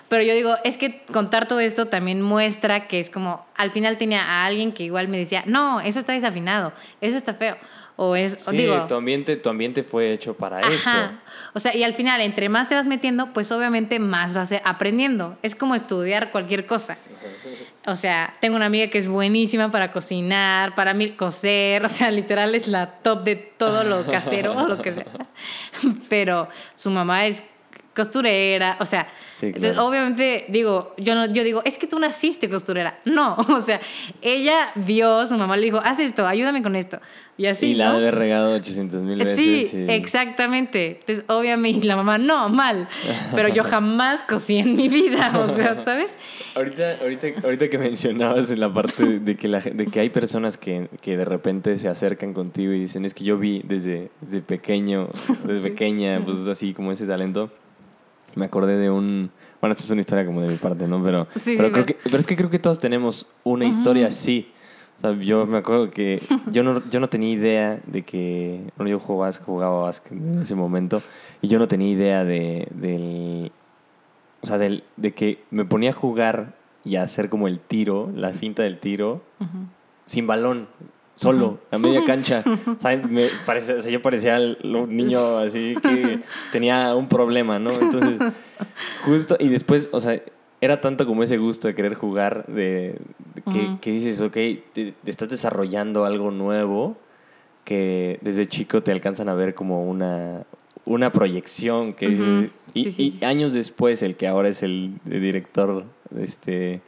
[0.09, 3.97] pero yo digo, es que contar todo esto también muestra que es como, al final
[3.97, 7.57] tenía a alguien que igual me decía, no, eso está desafinado, eso está feo,
[7.95, 10.89] o es, o Sí, digo, tu ambiente, tu ambiente fue hecho para eso.
[11.53, 15.37] O sea, y al final, entre más te vas metiendo, pues obviamente más vas aprendiendo.
[15.43, 16.97] Es como estudiar cualquier cosa.
[17.85, 22.55] O sea, tengo una amiga que es buenísima para cocinar, para coser, o sea, literal
[22.55, 25.05] es la top de todo lo casero o lo que sea.
[26.09, 27.43] Pero su mamá es
[27.95, 32.49] costurera, o sea, Sí, entonces, obviamente digo, yo no, yo digo, es que tú naciste
[32.49, 32.99] costurera.
[33.03, 33.81] No, o sea,
[34.21, 36.99] ella vio, su mamá le dijo, haz esto, ayúdame con esto.
[37.35, 37.99] Y así, y la ¿no?
[37.99, 39.35] de regado 800 mil veces.
[39.35, 40.99] Sí, y- exactamente.
[40.99, 42.87] Entonces, obviamente, la mamá, no, mal.
[43.35, 46.15] Pero yo jamás cosí en mi vida, o sea, ¿sabes?
[46.53, 50.57] Ahorita, ahorita, ahorita que mencionabas en la parte de que, la, de que hay personas
[50.57, 54.41] que, que de repente se acercan contigo y dicen, es que yo vi desde, desde
[54.41, 55.09] pequeño,
[55.43, 57.49] desde pequeña, pues así como ese talento.
[58.35, 59.31] Me acordé de un...
[59.61, 61.01] Bueno, esta es una historia como de mi parte, ¿no?
[61.03, 63.65] Pero, Sí, pero, sí, creo pero- que, pero es que creo que todos tenemos una
[63.65, 64.51] historia así.
[64.97, 68.61] O sea, yo me acuerdo que yo no, yo no tenía idea de que...
[68.77, 71.01] Bueno, yo jugaba, jugaba básquet en ese momento
[71.41, 73.51] y yo no tenía idea de, del...
[74.41, 78.11] O sea, del, de que me ponía a jugar y a hacer como el tiro,
[78.13, 79.21] la finta del tiro,
[80.05, 80.67] sin balón,
[81.15, 82.43] solo, a media cancha.
[82.77, 86.19] O sea, me parece- o sea, yo parecía el- un niño así que
[86.51, 87.71] tenía un problema, ¿no?
[87.71, 88.19] Entonces,
[89.05, 90.21] justo, y después, o sea,
[90.61, 92.97] era tanto como ese gusto de querer jugar, de,
[93.35, 96.95] de que, dices, ok, te, te estás desarrollando algo nuevo
[97.65, 100.43] que desde chico te alcanzan a ver como una,
[100.85, 102.05] una proyección que
[102.73, 103.25] y, Sí, sí, y sí.
[103.25, 105.85] años después el que ahora es el director
[106.17, 106.81] este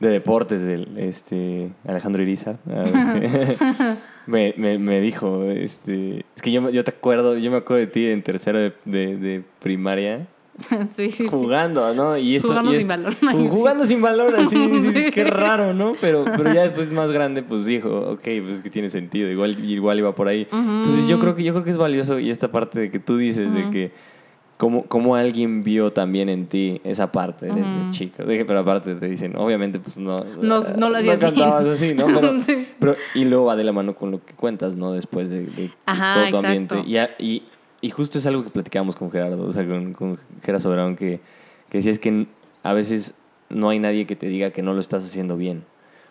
[0.00, 6.68] de deportes del este Alejandro Irizar ah, me, me, me dijo, este, es que yo,
[6.70, 10.26] yo te acuerdo, yo me acuerdo de ti en tercero de, de, de primaria.
[10.58, 11.28] sí, sí, sí.
[11.28, 12.18] jugando, ¿no?
[12.18, 13.14] Y esto, Jugando y es- sin balón.
[13.48, 15.10] Jugando sin balón, así, sí, Sí.
[15.12, 15.92] qué raro, ¿no?
[16.00, 19.64] Pero, pero ya después más grande, pues dijo, ok, pues es que tiene sentido, igual,
[19.64, 20.48] igual iba por ahí.
[20.52, 23.16] Entonces yo creo que yo creo que es valioso y esta parte de que tú
[23.16, 23.92] dices de que
[24.58, 28.24] cómo, cómo alguien vio también en ti esa parte desde chico.
[28.24, 30.18] De que, pero aparte te dicen, obviamente, pues no.
[30.42, 31.34] No- no lo hacías bien.
[31.34, 32.06] cantabas así, ¿no?
[32.20, 32.66] Pero, Sí.
[32.78, 34.92] pero- y luego va de la mano con lo que cuentas, ¿no?
[34.92, 36.74] Después de, de Ajá, todo tu exacto.
[36.76, 37.08] ambiente.
[37.18, 37.42] Y, y,
[37.80, 41.20] y justo es algo que platicamos con Gerardo, o sea, con, con Gerardo Soberón, que,
[41.70, 42.26] que decía es que
[42.62, 43.14] a veces
[43.50, 45.64] no hay nadie que te diga que no lo estás haciendo bien.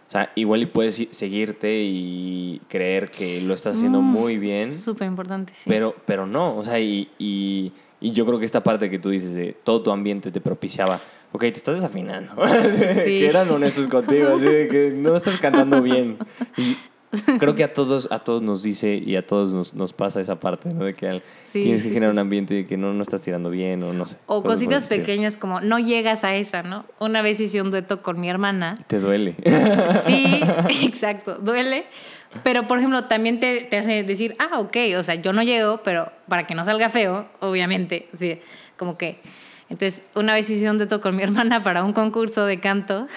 [0.07, 4.71] O sea, igual y puedes seguirte y creer que lo estás haciendo Mm, muy bien,
[4.71, 5.65] Súper importante, sí.
[5.69, 9.09] pero, pero no, o sea, y, y, y yo creo que esta parte que tú
[9.09, 10.99] dices de todo tu ambiente te propiciaba,
[11.31, 12.33] ok, te estás desafinando,
[13.03, 13.19] Sí.
[13.19, 16.17] que eran honestos contigo, así de que no estás cantando bien.
[16.57, 16.77] Y
[17.39, 20.39] creo que a todos, a todos nos dice y a todos nos, nos pasa esa
[20.39, 20.83] parte, ¿no?
[20.83, 23.21] De que al- Sí, tienes que sí, generar un ambiente de que no, no estás
[23.21, 24.17] tirando bien o no sé.
[24.25, 26.85] O cositas pequeñas como no llegas a esa, ¿no?
[26.99, 28.83] Una vez hice un dueto con mi hermana.
[28.87, 29.35] Te duele.
[30.05, 30.41] Sí,
[30.83, 31.85] exacto, duele.
[32.43, 35.81] Pero, por ejemplo, también te, te hace decir, ah, ok, o sea, yo no llego,
[35.83, 38.39] pero para que no salga feo, obviamente, sí,
[38.77, 39.19] como que...
[39.69, 43.07] Entonces, una vez hice un con mi hermana para un concurso de canto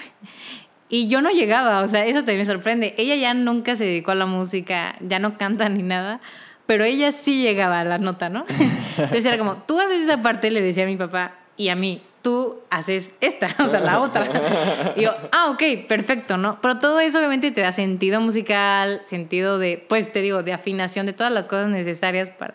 [0.89, 2.93] y yo no llegaba, o sea, eso también me sorprende.
[2.97, 6.19] Ella ya nunca se dedicó a la música, ya no canta ni nada,
[6.65, 8.45] pero ella sí llegaba a la nota, ¿no?
[8.97, 12.01] Entonces era como, tú haces esa parte, le decía a mi papá y a mí,
[12.21, 14.93] tú haces esta, o sea, la otra.
[14.95, 16.59] Y yo, ah, ok, perfecto, ¿no?
[16.61, 21.05] Pero todo eso obviamente te da sentido musical, sentido de, pues te digo, de afinación,
[21.05, 22.53] de todas las cosas necesarias para,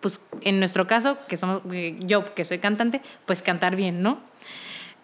[0.00, 1.62] pues en nuestro caso, que somos,
[2.00, 4.18] yo que soy cantante, pues cantar bien, ¿no?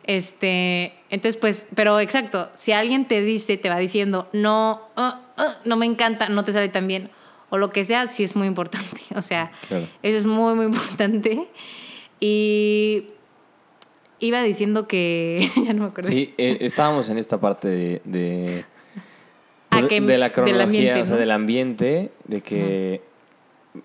[0.04, 5.56] Este, entonces, pues, pero exacto, si alguien te dice, te va diciendo, no, ah, ah,
[5.66, 7.10] no me encanta, no te sale tan bien,
[7.50, 9.00] o lo que sea, sí es muy importante.
[9.16, 9.86] O sea, Claro.
[10.02, 11.48] eso es muy, muy importante.
[12.20, 13.04] Y
[14.20, 16.10] iba diciendo que, ya no me acuerdo.
[16.10, 18.64] Sí, eh, estábamos en esta parte de, de,
[19.70, 21.20] Ah, pues, que- de la del cronología, ambiente, o sea, ¿no?
[21.20, 23.02] del ambiente, de que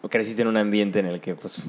[0.09, 1.61] creciste en un ambiente en el que, pues,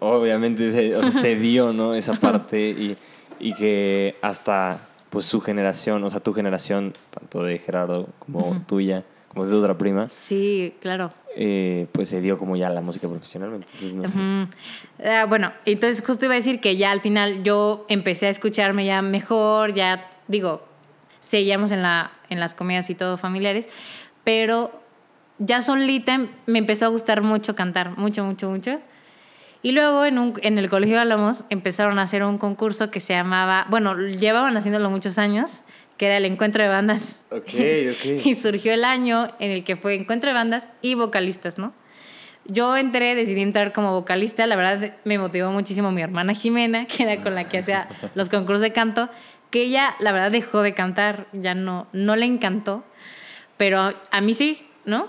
[0.00, 1.94] obviamente se, o sea, se dio, ¿no?
[1.94, 2.96] Esa parte y,
[3.38, 9.04] y que hasta, pues, su generación, o sea, tu generación, tanto de Gerardo como tuya,
[9.28, 11.12] como de tu otra prima, Sí, claro.
[11.36, 13.66] Eh, pues se dio como ya la música profesionalmente.
[13.74, 15.08] Entonces, no sé.
[15.08, 18.84] Ah, bueno, entonces justo iba a decir que ya al final yo empecé a escucharme
[18.84, 20.66] ya mejor, ya digo,
[21.20, 23.68] seguíamos en, la, en las comidas y todo familiares,
[24.24, 24.72] pero
[25.38, 28.80] ya solita me empezó a gustar mucho cantar, mucho, mucho, mucho.
[29.62, 33.00] Y luego en, un, en el Colegio de Álamos empezaron a hacer un concurso que
[33.00, 35.64] se llamaba, bueno, llevaban haciéndolo muchos años,
[36.00, 37.26] que era el Encuentro de Bandas.
[37.30, 37.42] Ok,
[37.90, 38.24] ok.
[38.24, 41.74] Y surgió el año en el que fue Encuentro de Bandas y vocalistas, ¿no?
[42.46, 47.02] Yo entré, decidí entrar como vocalista, la verdad me motivó muchísimo mi hermana Jimena, que
[47.02, 49.10] era con la que hacía los concursos de canto,
[49.50, 52.82] que ella la verdad dejó de cantar, ya no, no le encantó,
[53.58, 55.06] pero a mí sí, ¿no?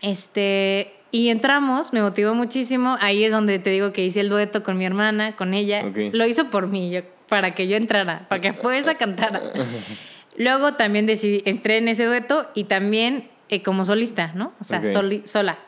[0.00, 4.64] Este, y entramos, me motivó muchísimo, ahí es donde te digo que hice el dueto
[4.64, 5.82] con mi hermana, con ella,
[6.12, 9.40] lo hizo por mí, yo- para que yo entrara, para que fuerza cantara.
[10.36, 14.52] Luego también decidí, entré en ese dueto y también eh, como solista, ¿no?
[14.60, 15.58] O sea, soli- sola.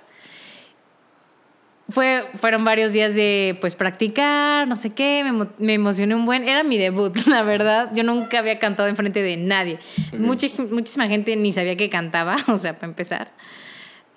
[1.91, 6.47] Fue, fueron varios días de pues practicar, no sé qué, me, me emocioné un buen,
[6.47, 9.79] era mi debut, la verdad, yo nunca había cantado enfrente de nadie.
[10.13, 13.31] Mucha- muchísima gente ni sabía que cantaba, o sea, para empezar.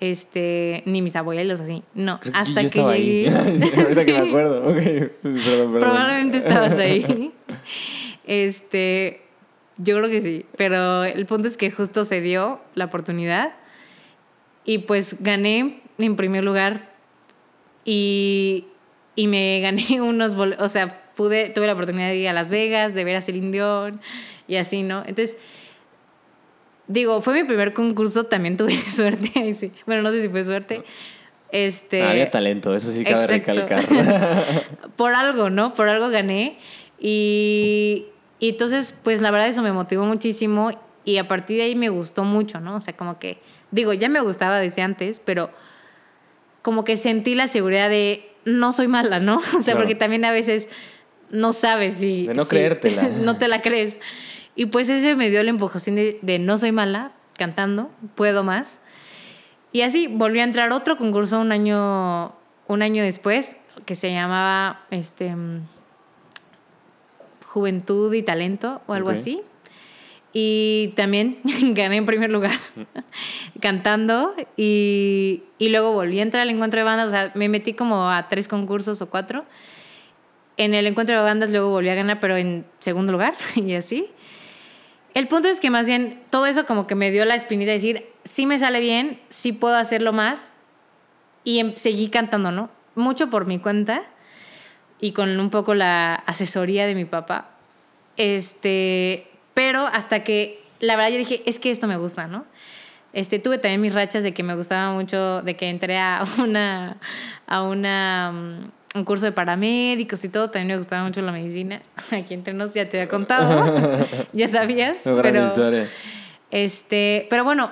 [0.01, 3.05] Este, ni mis abuelos así, no, Creo que hasta yo que ahí.
[3.25, 3.29] llegué.
[3.77, 4.27] Ahorita que me Sí.
[4.29, 4.67] acuerdo.
[4.67, 5.79] Ok, Perdón, perdón.
[5.79, 7.31] Probablemente estabas ahí.
[8.25, 9.21] Este,
[9.77, 13.53] yo creo que sí, pero el punto es que justo se dio la oportunidad
[14.63, 16.89] y pues gané en primer lugar
[17.83, 18.65] y,
[19.15, 22.93] y me gané unos, o sea, pude, tuve la oportunidad de ir a Las Vegas,
[22.93, 23.99] de ver a Celine Dion
[24.47, 24.99] y así, ¿no?
[24.99, 25.37] Entonces,
[26.87, 29.71] digo, fue mi primer concurso, también tuve suerte, ahí sí.
[29.85, 30.83] bueno, no sé si fue suerte.
[31.51, 33.53] Este, Ah, había talento, eso sí cabe Exacto.
[33.53, 34.65] recalcar.
[34.95, 35.73] por algo, ¿no?
[35.73, 36.57] Por algo gané.
[36.99, 38.05] Y,
[38.39, 40.71] y entonces, pues la verdad eso me motivó muchísimo
[41.03, 42.75] y a partir de ahí me gustó mucho, ¿no?
[42.75, 43.39] O sea, como que,
[43.71, 45.49] digo, ya me gustaba desde antes, pero
[46.61, 49.37] como que sentí la seguridad de no soy mala, ¿no?
[49.57, 49.79] O sea, Claro.
[49.79, 50.69] porque también a veces
[51.31, 52.27] no sabes si...
[52.27, 53.09] De no si- creértela.
[53.09, 53.99] no te la crees.
[54.55, 58.81] Y pues ese me dio el empujón de, de no soy mala cantando, puedo más.
[59.71, 62.33] Y así volví a entrar otro concurso un año,
[62.67, 65.61] un año después que se llamaba este, mm,
[67.45, 69.41] Juventud y Talento o algo así.
[70.33, 71.39] Y también
[71.73, 72.57] gané en primer lugar
[73.61, 77.73] cantando y, y, luego volví a entrar al encuentro de bandas, o sea, me metí
[77.73, 79.45] como a tres concursos o cuatro.
[80.57, 84.09] En el encuentro de bandas luego volví a ganar, pero en segundo lugar y así.
[85.13, 87.77] El punto es que más bien todo eso como que me dio la espinita de
[87.77, 90.53] decir, sí me sale bien, sí puedo hacerlo más
[91.43, 92.69] y em, seguí cantando, ¿no?
[92.95, 94.03] Mucho por mi cuenta
[94.99, 97.49] y con un poco la asesoría de mi papá.
[98.15, 102.45] Este, pero hasta que la verdad yo dije, es que esto me gusta, ¿no?
[103.13, 106.97] Este, tuve también mis rachas de que me gustaba mucho, de que entré a una,
[107.47, 111.81] a una, mm, un curso de paramédicos y todo, también me gustaba mucho la medicina.
[112.11, 115.03] Aquí entre nos ya te había contado, ya sabías.
[115.21, 115.89] pero, historia.
[116.49, 117.71] Este, pero bueno,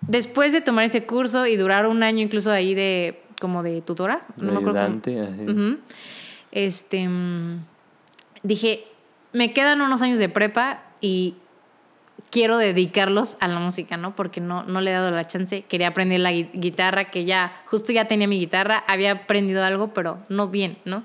[0.00, 4.26] después de tomar ese curso y durar un año incluso ahí de, como de tutora,
[4.36, 5.00] no me acuerdo.
[6.50, 7.64] este, mm,
[8.42, 8.84] dije,
[9.32, 11.36] me quedan unos años de prepa y
[12.30, 14.14] quiero dedicarlos a la música, ¿no?
[14.14, 15.62] Porque no, no le he dado la chance.
[15.62, 20.18] Quería aprender la guitarra, que ya, justo ya tenía mi guitarra, había aprendido algo, pero
[20.28, 21.04] no bien, ¿no?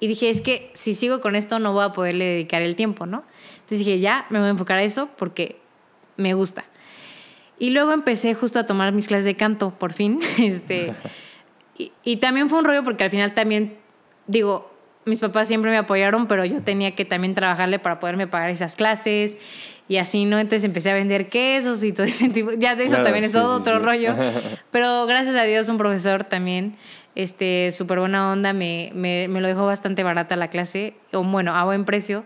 [0.00, 3.06] Y dije, es que si sigo con esto no voy a poderle dedicar el tiempo,
[3.06, 3.24] ¿no?
[3.54, 5.58] Entonces dije, ya, me voy a enfocar a eso porque
[6.16, 6.64] me gusta.
[7.58, 10.20] Y luego empecé justo a tomar mis clases de canto, por fin.
[10.38, 10.94] Este,
[11.76, 13.76] y, y también fue un rollo porque al final también,
[14.26, 14.72] digo,
[15.04, 18.76] mis papás siempre me apoyaron, pero yo tenía que también trabajarle para poderme pagar esas
[18.76, 19.36] clases
[19.88, 20.38] y así, ¿no?
[20.38, 22.52] Entonces empecé a vender quesos y todo ese tipo.
[22.52, 24.14] Ya de eso también es todo otro rollo.
[24.70, 26.76] Pero gracias a Dios, un profesor también,
[27.14, 31.54] este, súper buena onda, me, me, me, lo dejó bastante barata la clase, o bueno,
[31.54, 32.24] a buen precio.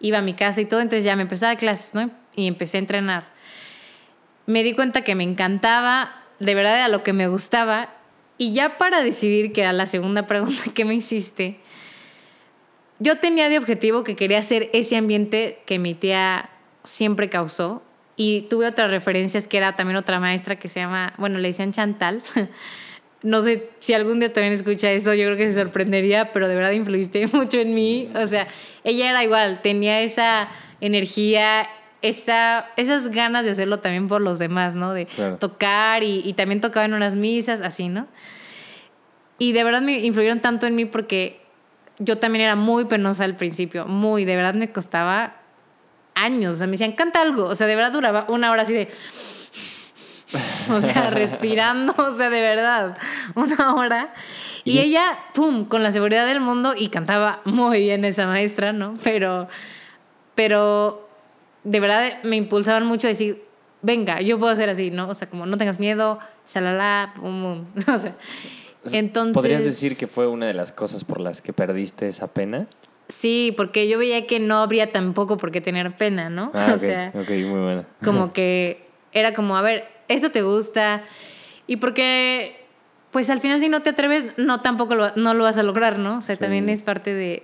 [0.00, 2.10] Iba a mi casa y todo, entonces ya me empezó a dar clases, ¿no?
[2.34, 3.24] Y empecé a entrenar.
[4.46, 7.90] Me di cuenta que me encantaba, de verdad era lo que me gustaba.
[8.38, 11.58] Y ya para decidir, que era la segunda pregunta que me hiciste,
[12.98, 16.50] yo tenía de objetivo que quería hacer ese ambiente que mi tía
[16.84, 17.82] siempre causó.
[18.16, 21.72] Y tuve otras referencias que era también otra maestra que se llama, bueno, le decían
[21.72, 22.22] Chantal.
[23.22, 26.54] no sé si algún día también escucha eso, yo creo que se sorprendería, pero de
[26.54, 28.10] verdad influiste mucho en mí.
[28.14, 28.48] O sea,
[28.84, 30.48] ella era igual, tenía esa
[30.80, 31.68] energía,
[32.02, 34.92] esa, esas ganas de hacerlo también por los demás, ¿no?
[34.92, 35.06] De
[35.38, 38.08] tocar y, y, también tocaba en unas misas, así, ¿no?
[39.38, 41.40] Y de verdad me influyeron tanto en mí porque
[41.98, 45.41] yo también era muy penosa al principio, muy, de verdad me costaba
[46.14, 48.72] años, o sea, me decían, canta algo, o sea, de verdad duraba una hora así
[48.72, 48.88] de...
[50.70, 52.96] O sea, respirando, o sea, de verdad,
[53.34, 54.14] una hora.
[54.64, 58.94] Y, ella, pum, con la seguridad del mundo y cantaba muy bien esa maestra, ¿no?
[59.02, 59.48] Pero,
[60.34, 61.08] pero
[61.64, 63.44] de verdad me impulsaban mucho a decir,
[63.82, 65.08] venga, yo puedo hacer así, ¿no?
[65.08, 67.84] O sea, como no tengas miedo, shalala, pum, pum.
[67.94, 68.14] O sea,
[68.90, 69.34] entonces...
[69.34, 72.66] ¿Podrías decir que fue una de las cosas por las que perdiste esa pena?
[73.12, 76.50] Sí, porque yo veía que no habría tampoco por qué tener pena, ¿no?
[76.54, 77.84] Ah, o sea, ok, muy buena.
[78.02, 81.02] Como que era como, a ver, esto te gusta.
[81.66, 82.64] Y porque,
[83.10, 85.98] pues al final si no te atreves, no tampoco lo, no lo vas a lograr,
[85.98, 86.18] ¿no?
[86.18, 87.42] O sea, también es parte de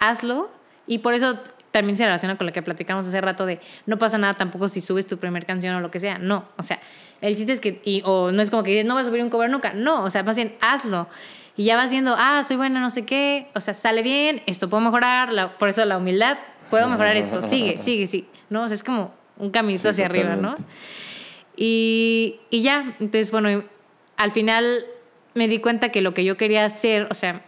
[0.00, 0.50] hazlo.
[0.86, 1.38] Y por eso
[1.72, 4.80] también se relaciona con lo que platicamos hace rato de no pasa nada tampoco si
[4.80, 6.18] subes tu primer canción o lo que sea.
[6.18, 6.80] No, o sea,
[7.20, 9.22] el chiste es que, y, o no es como que dices, no vas a subir
[9.22, 9.74] un cover nunca.
[9.74, 11.06] No, o sea, más bien, hazlo.
[11.56, 13.48] Y ya vas viendo, ah, soy buena, no sé qué.
[13.54, 15.56] O sea, sale bien, esto puedo mejorar.
[15.58, 16.38] por eso la humildad,
[16.70, 17.42] puedo mejorar esto.
[17.42, 18.26] Sigue, sigue, sí.
[18.48, 18.62] ¿No?
[18.62, 20.54] O sea, es como un caminito hacia arriba, ¿no?
[21.56, 23.64] Y, y ya, entonces, bueno,
[24.16, 24.84] al final
[25.34, 27.42] me di cuenta que lo que yo quería hacer, o sea,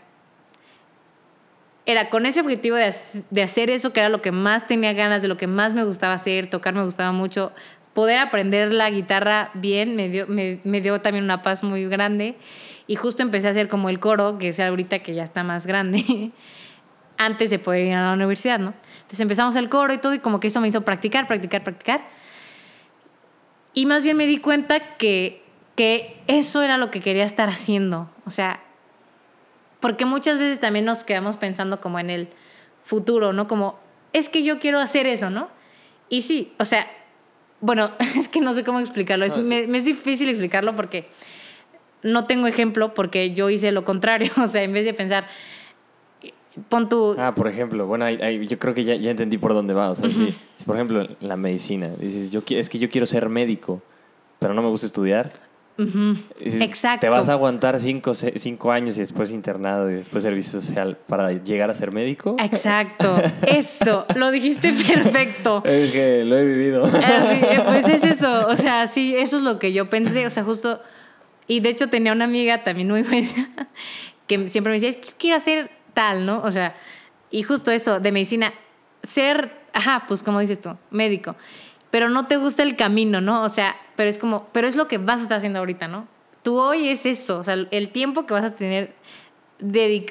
[1.86, 2.94] era con ese objetivo de,
[3.30, 5.84] de, hacer eso, que era lo que más tenía ganas, de lo que más me
[5.84, 7.52] gustaba hacer, tocar me gustaba mucho,
[7.92, 12.36] poder aprender la guitarra bien me dio, me, me dio también una paz muy grande.
[12.86, 15.66] Y justo empecé a hacer como el coro, que es ahorita que ya está más
[15.66, 16.30] grande,
[17.18, 18.74] antes de poder ir a la universidad, ¿no?
[18.96, 22.02] Entonces empezamos el coro y todo, y como que eso me hizo practicar, practicar, practicar.
[23.72, 25.42] Y más bien me di cuenta que,
[25.76, 28.10] que eso era lo que quería estar haciendo.
[28.26, 28.60] O sea,
[29.80, 32.28] porque muchas veces también nos quedamos pensando como en el
[32.84, 33.48] futuro, ¿no?
[33.48, 33.78] Como,
[34.12, 35.48] es que yo quiero hacer eso, ¿no?
[36.08, 36.86] Y sí, o sea,
[37.60, 39.24] bueno, es que no sé cómo explicarlo.
[39.24, 41.08] Es, me, es difícil explicarlo porque
[42.04, 44.30] no tengo ejemplo porque yo hice lo contrario.
[44.44, 45.24] O sea, en vez de pensar,
[46.68, 47.16] pon tu...
[47.18, 49.90] Ah, por ejemplo, bueno, yo creo que ya, ya, entendí por dónde va.
[49.90, 50.34] O sea, si,
[50.66, 53.82] por ejemplo, la medicina, dices, yo, es que yo quiero ser médico,
[54.38, 55.32] pero no me gusta estudiar.
[56.38, 57.00] Exacto.
[57.00, 61.32] Te vas a aguantar cinco, cinco, años y después internado y después servicio social para
[61.32, 62.36] llegar a ser médico.
[62.38, 63.20] Exacto.
[63.46, 65.62] Eso, lo dijiste perfecto.
[65.64, 66.86] Es que lo he vivido.
[66.86, 68.46] Eh, pues es eso.
[68.48, 70.26] O sea, sí, eso es lo que yo pensé.
[70.26, 70.80] O sea, justo.
[71.46, 73.28] Y de hecho tenía una amiga también muy buena
[74.26, 76.40] que siempre me decía, es que quiero hacer tal, ¿no?
[76.42, 76.74] O sea,
[77.30, 78.52] y justo eso, de medicina,
[79.02, 81.36] ser, ajá, pues como dices tú, médico.
[81.90, 83.42] pero no te gusta el camino, ¿no?
[83.42, 86.08] O sea, pero es como, pero es lo que vas a estar haciendo ahorita, ¿no?
[86.42, 88.92] Tú hoy es eso, o sea, el tiempo que vas a tener,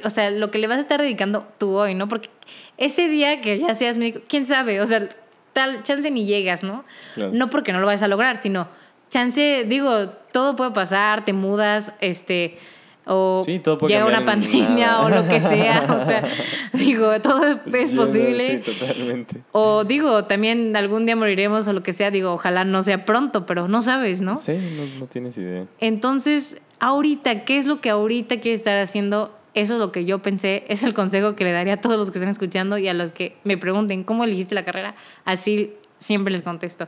[0.03, 2.07] o sea, lo que le vas a estar dedicando tú hoy, ¿no?
[2.07, 2.29] Porque
[2.77, 5.07] ese día que ya seas médico, quién sabe, o sea,
[5.53, 6.83] tal chance ni llegas, ¿no?
[7.15, 8.67] No porque no lo vayas a lograr, sino
[9.13, 12.57] chance, digo, todo puede pasar, te mudas, este,
[13.05, 16.23] o llega una pandemia o lo que sea, o sea,
[16.73, 18.63] digo, todo es posible.
[18.63, 19.41] Sí, totalmente.
[19.51, 23.45] O digo, también algún día moriremos o lo que sea, digo, ojalá no sea pronto,
[23.45, 24.37] pero no sabes, ¿no?
[24.37, 25.67] Sí, no, no tienes idea.
[25.79, 29.37] Entonces, ahorita, ¿qué es lo que ahorita quieres estar haciendo?
[29.53, 32.09] Eso es lo que yo pensé, es el consejo que le daría a todos los
[32.09, 34.95] que están escuchando y a los que me pregunten cómo elegiste la carrera,
[35.25, 36.87] así siempre les contesto.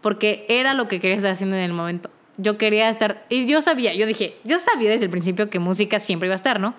[0.00, 2.10] Porque era lo que quería estar haciendo en el momento.
[2.36, 5.98] Yo quería estar, y yo sabía, yo dije, yo sabía desde el principio que música
[5.98, 6.74] siempre iba a estar, ¿no?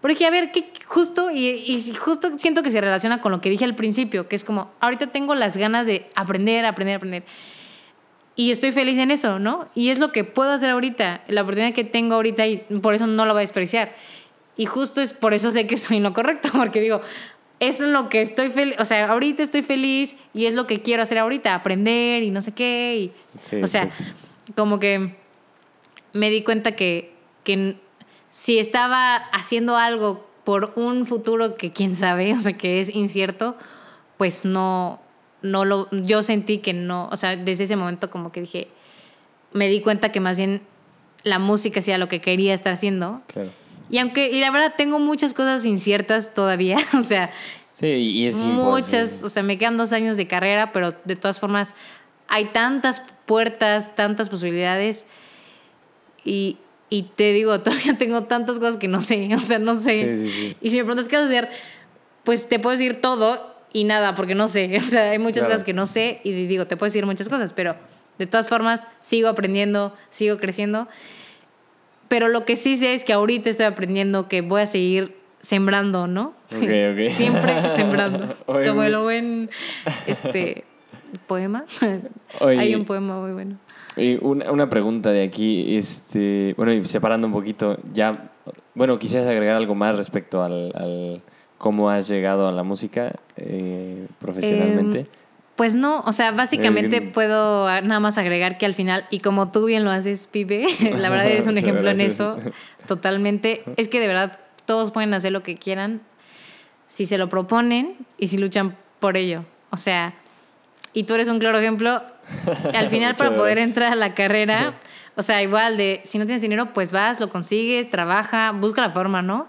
[0.00, 3.48] Pero dije, a ver, ¿qué justo, y, justo siento que se relaciona con lo que
[3.48, 7.22] dije al principio, que es como, ahorita tengo las ganas de aprender, aprender, aprender.
[8.36, 9.68] Y estoy feliz en eso, ¿no?
[9.74, 13.06] Y es lo que puedo hacer ahorita, la oportunidad que tengo ahorita y por eso
[13.06, 13.94] no la voy a despreciar.
[14.56, 17.00] Y justo es por eso sé que soy lo correcto, porque digo,
[17.60, 21.02] es lo que estoy feliz, o sea, ahorita estoy feliz y es lo que quiero
[21.02, 23.12] hacer ahorita, aprender y no sé qué.
[23.52, 23.90] Y, o sea,
[24.56, 25.16] como que
[26.12, 27.12] me di cuenta que,
[27.44, 27.76] que
[28.28, 33.56] si estaba haciendo algo por un futuro que quién sabe, o sea, que es incierto,
[34.18, 35.00] pues no,
[35.42, 38.68] no lo, yo sentí que no, o sea, desde ese momento como que dije,
[39.52, 40.62] me di cuenta que más bien
[41.22, 43.22] la música sea lo que quería estar haciendo.
[43.28, 43.50] Claro.
[43.90, 47.30] Y aunque, y la verdad, tengo muchas cosas inciertas todavía, o sea,
[47.72, 51.40] sí, y es muchas, o sea, me quedan dos años de carrera, pero de todas
[51.40, 51.74] formas
[52.28, 55.06] hay tantas puertas, tantas posibilidades
[56.24, 56.58] y,
[56.88, 60.16] y te digo, todavía tengo tantas cosas que no sé, o sea, no sé.
[60.16, 60.56] Sí, sí, sí.
[60.60, 61.48] Y si me preguntas qué vas a hacer,
[62.24, 65.64] pues te puedo decir todo y nada, porque no sé, o sea, hay muchas cosas
[65.64, 67.76] que no sé y digo, te puedo decir muchas cosas, pero
[68.18, 70.88] de todas formas sigo aprendiendo, sigo creciendo
[72.08, 76.06] pero lo que sí sé es que ahorita estoy aprendiendo que voy a seguir sembrando,
[76.06, 76.34] ¿no?
[77.10, 78.34] Siempre sembrando.
[78.46, 79.50] Como el buen
[80.06, 80.64] este,
[81.26, 81.64] poema.
[82.40, 83.58] Hay un poema muy bueno.
[84.22, 88.30] una, una, pregunta de aquí, este, bueno, y separando un poquito, ya,
[88.74, 91.22] bueno, quisieras agregar algo más respecto al, al
[91.58, 95.00] cómo has llegado a la música eh, profesionalmente.
[95.00, 95.06] Em,
[95.56, 99.66] pues no, o sea, básicamente puedo nada más agregar que al final, y como tú
[99.66, 100.66] bien lo haces, Pipe,
[100.98, 102.38] la verdad es un ejemplo en eso,
[102.86, 103.62] totalmente.
[103.76, 106.00] Es que de verdad todos pueden hacer lo que quieran
[106.86, 109.44] si se lo proponen y si luchan por ello.
[109.70, 110.14] O sea,
[110.92, 112.02] y tú eres un claro ejemplo.
[112.74, 114.74] Al final, para poder entrar a la carrera,
[115.14, 118.90] o sea, igual de si no tienes dinero, pues vas, lo consigues, trabaja, busca la
[118.90, 119.48] forma, ¿no?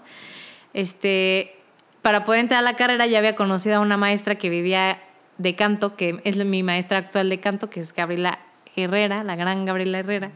[0.72, 1.56] Este,
[2.02, 5.00] para poder entrar a la carrera ya había conocido a una maestra que vivía
[5.38, 8.38] de canto, que es mi maestra actual de canto, que es Gabriela
[8.74, 10.30] Herrera, la gran Gabriela Herrera.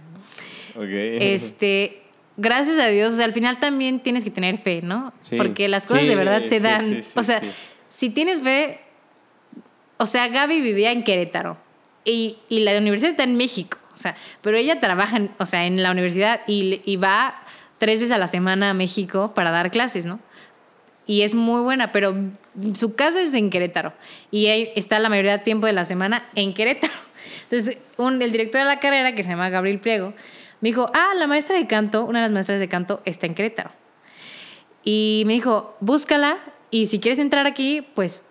[0.76, 2.02] Este,
[2.36, 5.12] gracias a Dios, o sea, al final también tienes que tener fe, ¿no?
[5.36, 7.02] Porque las cosas de verdad se dan.
[7.14, 7.40] o sea,
[7.88, 8.80] si tienes fe,
[9.96, 11.58] o sea, Gaby vivía en Querétaro
[12.04, 15.66] y, y, la universidad está en México, o sea, pero ella trabaja, en, o sea,
[15.66, 17.34] en la universidad y, y va
[17.78, 20.20] tres veces a la semana a México para dar clases, ¿no?
[21.06, 22.14] Y es muy buena, pero
[22.74, 23.92] su casa es en Querétaro
[24.30, 26.92] y está la mayoría del tiempo de la semana en Querétaro.
[27.44, 30.14] Entonces, el director de la carrera, que se llama Gabriel Priego,
[30.60, 33.34] me dijo, ah, la maestra de canto, una de las maestras de canto está en
[33.34, 33.70] Querétaro.
[34.84, 36.38] Y me dijo, búscala
[36.70, 38.22] y si quieres entrar aquí, pues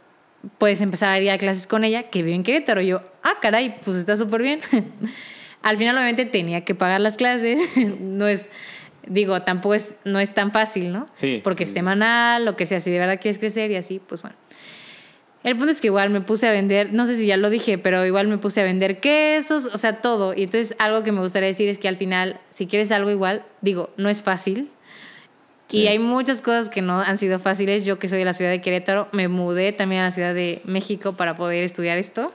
[0.58, 2.82] puedes empezar a ir a clases con ella, que vive en Querétaro.
[2.82, 4.62] Y yo, ah, caray, pues está súper bien.
[5.62, 7.60] Al final, obviamente, tenía que pagar las clases.
[8.00, 8.50] no es
[9.10, 11.06] digo, tampoco es, no es tan fácil, ¿no?
[11.14, 11.42] Sí.
[11.44, 14.38] Porque es semanal, lo que sea, si de verdad quieres crecer y así, pues bueno.
[15.44, 17.78] El punto es que igual me puse a vender, no sé si ya lo dije,
[17.78, 20.34] pero igual me puse a vender quesos, o sea, todo.
[20.34, 23.46] Y entonces algo que me gustaría decir es que al final, si quieres algo igual,
[23.62, 24.70] digo, no es fácil.
[25.72, 27.86] Y hay muchas cosas que no han sido fáciles.
[27.86, 30.62] Yo que soy de la ciudad de Querétaro, me mudé también a la ciudad de
[30.66, 32.34] México para poder estudiar esto,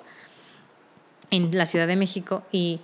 [1.31, 2.45] en la Ciudad de México.
[2.53, 2.81] Y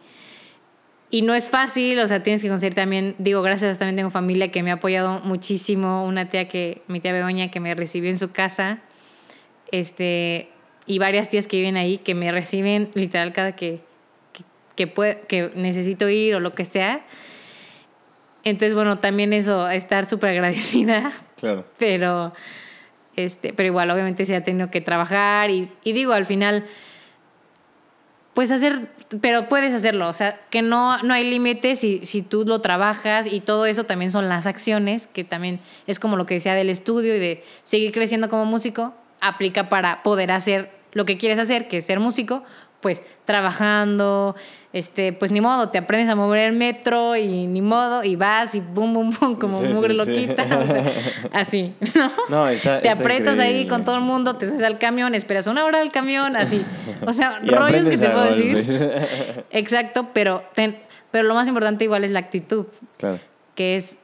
[1.10, 3.96] y no es fácil, o sea, tienes que conseguir también, digo, gracias a Dios también
[3.96, 7.74] tengo familia que me ha apoyado muchísimo, una tía que, mi tía Begoña, que me
[7.74, 8.78] recibió en su casa,
[9.72, 10.48] este,
[10.86, 13.80] y varias tías que viven ahí que me reciben literal cada que,
[14.76, 14.92] que,
[15.28, 17.04] que necesito ir o lo que sea.
[18.44, 21.12] Entonces, bueno, también eso, estar súper agradecida.
[21.40, 21.64] Claro.
[21.78, 22.34] Pero,
[23.16, 26.66] este, pero igual, obviamente se ha tenido que trabajar y, y digo, al final
[28.34, 28.88] pues hacer,
[29.20, 33.26] pero puedes hacerlo, o sea, que no, no hay límites si, si tú lo trabajas
[33.26, 35.58] y todo eso también son las acciones, que también
[35.88, 40.04] es como lo que decía del estudio y de seguir creciendo como músico, aplica para
[40.04, 42.44] poder hacer lo que quieres hacer, que es ser músico,
[42.80, 44.36] pues trabajando,
[44.72, 48.54] este, pues ni modo, te aprendes a mover el metro y ni modo, y vas
[48.54, 50.10] y bum, bum, bum, como Sí, mugre sí, sí.
[50.26, 50.84] loquita, o sea,
[51.32, 52.10] así, ¿no?
[52.28, 55.48] No, está, te está aprietas ahí con todo el mundo, te subes al camión, esperas
[55.48, 56.62] una hora al camión, así.
[57.06, 58.64] O sea, rollos que te puedo decir.
[59.50, 60.78] Exacto, pero, ten-
[61.10, 62.66] pero lo más importante igual es la actitud,
[62.98, 63.18] claro.
[63.56, 63.98] que es,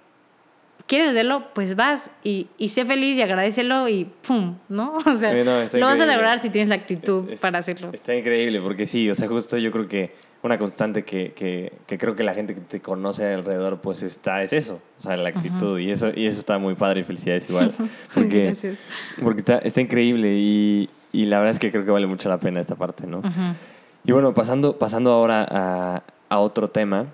[0.89, 1.45] ¿quieres hacerlo?
[1.55, 4.57] Pues vas y, y sé feliz y agradecelo y ¡pum!
[4.69, 4.97] ¿No?
[5.07, 7.91] O sea, no, lo vas a lograr si tienes la actitud es- para hacerlo.
[7.93, 10.15] Está increíble, porque sí, o sea, justo yo creo que
[10.47, 14.43] una constante que, que, que creo que la gente que te conoce alrededor, pues está,
[14.43, 17.49] es eso, o sea, la actitud, y, eso, y eso está muy padre y felicidades
[17.51, 17.73] igual,
[18.15, 18.83] porque, Gracias.
[19.23, 22.39] porque está, está increíble y, y la verdad es que creo que vale mucho la
[22.39, 23.23] pena esta parte, ¿no?
[24.05, 27.07] Y bueno, pasando, pasando ahora a, a otro tema,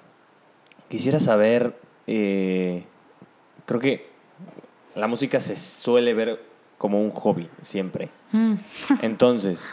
[0.88, 1.74] quisiera saber,
[2.06, 2.84] eh,
[3.64, 4.06] creo que
[4.94, 6.40] la música se suele ver
[6.78, 8.10] como un hobby siempre.
[8.32, 8.54] Mm.
[9.02, 9.64] Entonces,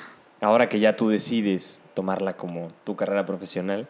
[0.42, 3.88] ahora que ya tú decides tomarla como tu carrera profesional,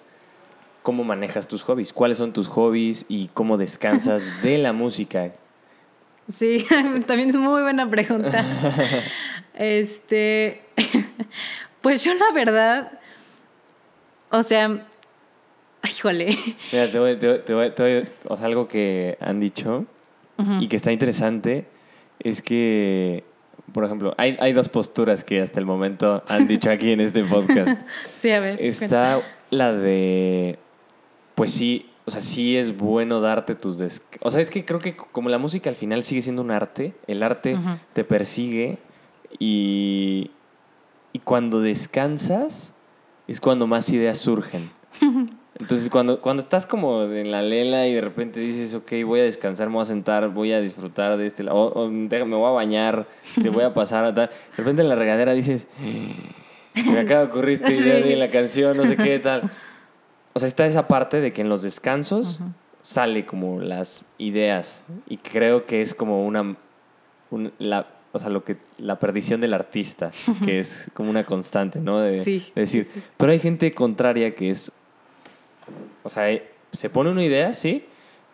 [0.84, 1.94] ¿cómo manejas tus hobbies?
[1.94, 5.32] ¿Cuáles son tus hobbies y cómo descansas de la música?
[6.28, 6.66] Sí,
[7.08, 8.44] también es muy buena pregunta.
[9.62, 10.62] Este,
[11.82, 12.94] pues yo la verdad,
[14.32, 14.68] o sea,
[15.82, 16.38] ay, híjole,
[16.72, 19.86] Mira, te voy, te voy- te voy- te voy- o sea, algo que han dicho
[20.62, 21.66] y que está interesante
[22.20, 23.26] es que,
[23.74, 27.24] por ejemplo, hay, hay dos posturas que hasta el momento han dicho aquí en este
[27.24, 27.80] podcast.
[28.12, 28.62] sí, a ver.
[28.62, 30.58] Está la de,
[31.36, 33.78] pues sí, o sea, sí es bueno darte tus...
[33.78, 36.52] des- O sea, es que creo que como la música al final sigue siendo un
[36.52, 37.58] arte, el arte
[37.94, 38.78] te persigue
[39.40, 40.32] y,
[41.14, 42.74] y cuando descansas
[43.28, 44.70] es cuando más ideas surgen.
[45.60, 49.24] Entonces, cuando, cuando estás como en la lela y de repente dices, ok, voy a
[49.24, 52.38] descansar, me voy a sentar, voy a disfrutar de este lado, o, o déjame, me
[52.38, 53.08] voy a bañar,
[53.42, 54.30] te voy a pasar a tal.
[54.30, 55.68] De repente en la regadera dices,
[56.76, 59.52] "Se me acaba de ocurrir esta idea de la canción, no sé qué tal.
[60.34, 62.40] O sea, está esa parte de que en los descansos
[62.82, 66.56] sale como las ideas y creo que es como una,
[67.32, 70.12] un- la, o sea, lo que la perdición del artista,
[70.46, 72.00] que es como una constante, ¿no?
[72.02, 73.02] De, Sí, de decir, sí, sí.
[73.18, 74.72] pero hay gente contraria que es,
[76.04, 77.86] o sea, eh, se pone una idea, sí,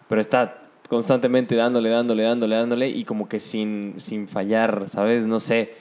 [0.08, 5.26] pero está constantemente dándole, dándole, dándole, dándole y como que sin, sin fallar, ¿sabes?
[5.26, 5.74] No sé,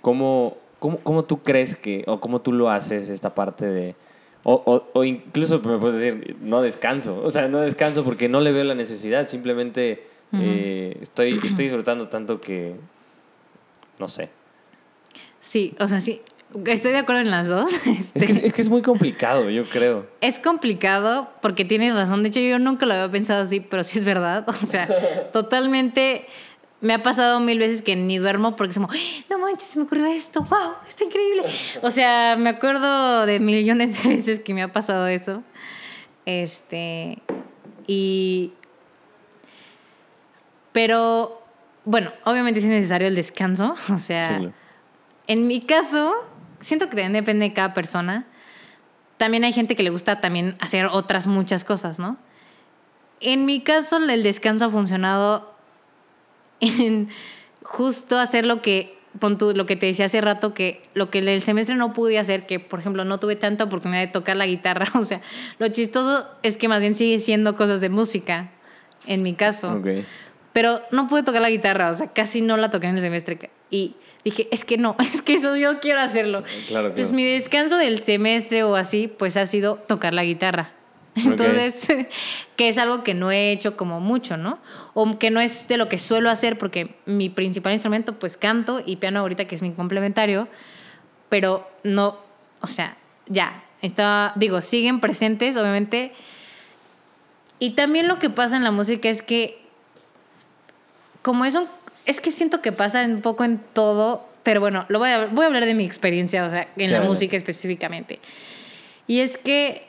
[0.00, 3.94] ¿cómo, cómo, cómo tú crees que, o cómo tú lo haces esta parte de...
[4.44, 8.40] O, o, o incluso me puedes decir, no descanso, o sea, no descanso porque no
[8.40, 12.74] le veo la necesidad, simplemente eh, estoy, estoy disfrutando tanto que,
[13.98, 14.30] no sé.
[15.40, 16.22] Sí, o sea, sí,
[16.66, 17.70] estoy de acuerdo en las dos.
[17.86, 20.06] Es Este, que es, que es muy complicado, yo creo.
[20.20, 22.22] Es complicado porque tienes razón.
[22.22, 24.46] De hecho, yo nunca lo había pensado así, pero sí es verdad.
[24.62, 24.88] O sea,
[25.32, 26.26] totalmente
[26.80, 28.96] me ha pasado mil veces que ni duermo porque es como, "¡Ah!
[29.28, 31.42] no manches, se me ocurrió esto, wow, está increíble.
[31.82, 35.42] O sea, me acuerdo de millones de veces que me ha pasado eso.
[36.24, 37.18] Este,
[37.86, 38.52] y...
[40.72, 41.42] Pero,
[41.84, 43.74] bueno, obviamente es necesario el descanso.
[43.92, 44.48] O sea, Sí,
[45.26, 46.14] en mi caso,
[46.60, 48.26] siento que también depende de cada persona.
[49.16, 52.16] También hay gente que le gusta también hacer otras muchas cosas, ¿no?
[53.20, 55.54] En mi caso, el descanso ha funcionado
[56.60, 57.08] en
[57.62, 61.18] justo hacer lo que, pon tú, lo que te decía hace rato, que lo que
[61.18, 64.46] el semestre no pude hacer, que por ejemplo no tuve tanta oportunidad de tocar la
[64.46, 64.86] guitarra.
[64.94, 65.20] O sea,
[65.58, 68.50] lo chistoso es que más bien sigue siendo cosas de música,
[69.06, 69.72] en mi caso.
[69.72, 69.88] Ok.
[70.52, 73.50] Pero no pude tocar la guitarra, o sea, casi no la toqué en el semestre.
[73.70, 76.42] Y dije, es que no, es que eso yo quiero hacerlo.
[76.68, 77.16] Claro, Entonces, claro.
[77.16, 80.72] mi descanso del semestre o así, pues ha sido tocar la guitarra.
[81.14, 81.88] Entonces,
[82.56, 84.58] que es algo que no he hecho como mucho, ¿no?
[84.94, 88.82] O que no es de lo que suelo hacer, porque mi principal instrumento, pues canto
[88.84, 90.48] y piano ahorita, que es mi complementario,
[91.28, 92.18] pero no,
[92.60, 92.96] o sea,
[93.26, 96.12] ya, está, digo, siguen presentes, obviamente.
[97.58, 99.60] Y también lo que pasa en la música es que,
[101.22, 101.66] como es un,
[102.08, 105.44] es que siento que pasa un poco en todo, pero bueno, lo voy a, voy
[105.44, 108.18] a hablar de mi experiencia, o sea, en Sí, la música específicamente.
[109.06, 109.86] Y es que,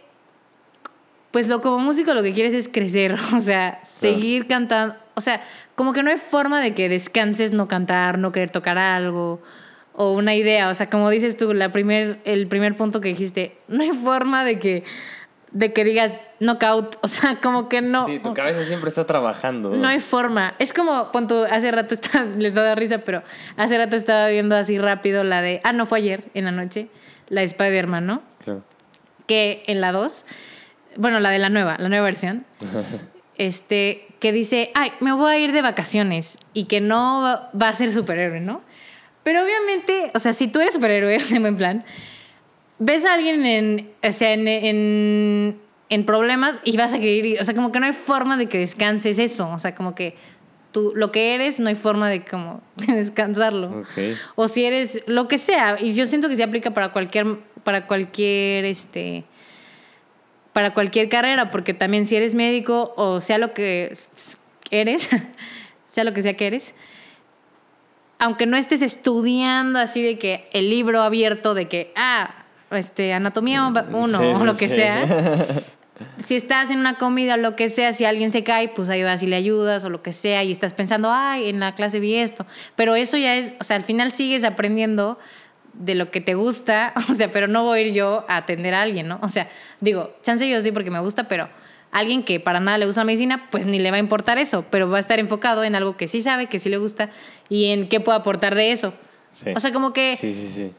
[1.31, 5.41] pues lo como músico lo que quieres es crecer, o sea, seguir cantando, o sea,
[5.75, 9.41] como que no hay forma de que descanses no cantar, no querer tocar algo
[9.93, 13.55] o una idea, o sea, como dices tú, la primer, el primer punto que dijiste,
[13.69, 14.83] no hay forma de que
[15.51, 18.05] de que digas knockout, o sea, como que no.
[18.05, 19.71] Sí, tu cabeza siempre está trabajando.
[19.71, 20.55] No hay forma.
[20.59, 23.23] Es como, tú, hace rato estaba, les va a dar risa, pero
[23.57, 26.87] hace rato estaba viendo así rápido la de, ah, no fue ayer en la noche,
[27.29, 28.21] la de Spider-Man, ¿no?
[28.43, 28.63] Claro.
[29.27, 30.25] que en la 2,
[30.95, 32.45] bueno, la de la nueva, la nueva versión,
[33.37, 37.69] este, que dice, ay, me voy a ir de vacaciones y que no va, va
[37.69, 38.61] a ser superhéroe, ¿no?
[39.23, 41.85] Pero obviamente, o sea, si tú eres superhéroe, en buen plan,
[42.79, 45.59] ves a alguien en, o sea, en, en,
[45.89, 48.57] en problemas y vas a querer, o sea, como que no hay forma de que
[48.57, 50.15] descanses eso, o sea, como que
[50.71, 53.83] tú, lo que eres, no hay forma de como descansarlo.
[54.35, 57.85] O si eres lo que sea, y yo siento que se aplica para cualquier, para
[57.85, 59.25] cualquier, este,
[60.53, 63.93] para cualquier carrera, porque también si eres médico o sea lo que
[64.71, 65.09] eres,
[65.87, 66.75] sea lo que sea que eres,
[68.19, 72.38] aunque no estés estudiando así de que el libro abierto de que, ah,
[72.71, 74.75] este, anatomía uno Sí, o sí, lo que sí.
[74.75, 75.05] sea,
[76.17, 79.03] si estás en una comida o lo que sea, si alguien se cae, pues ahí
[79.03, 81.99] vas y le ayudas o lo que sea y estás pensando, ay, en la clase
[81.99, 82.45] vi esto.
[82.75, 85.19] Pero eso ya es, o sea, al final sigues aprendiendo
[85.73, 88.73] de lo que te gusta, o sea, pero no voy a ir yo a atender
[88.73, 89.19] a alguien, ¿no?
[89.21, 89.47] O sea,
[89.79, 91.49] digo, chance yo sí porque me gusta, pero
[91.91, 94.63] alguien que para nada le gusta la medicina, pues ni le va a importar eso,
[94.69, 97.09] pero va a estar enfocado en algo que sí sabe, que sí le gusta
[97.49, 98.93] y en qué puede aportar de eso.
[99.43, 99.51] Sí.
[99.55, 100.71] O sea, como que, Sí, sí, sí.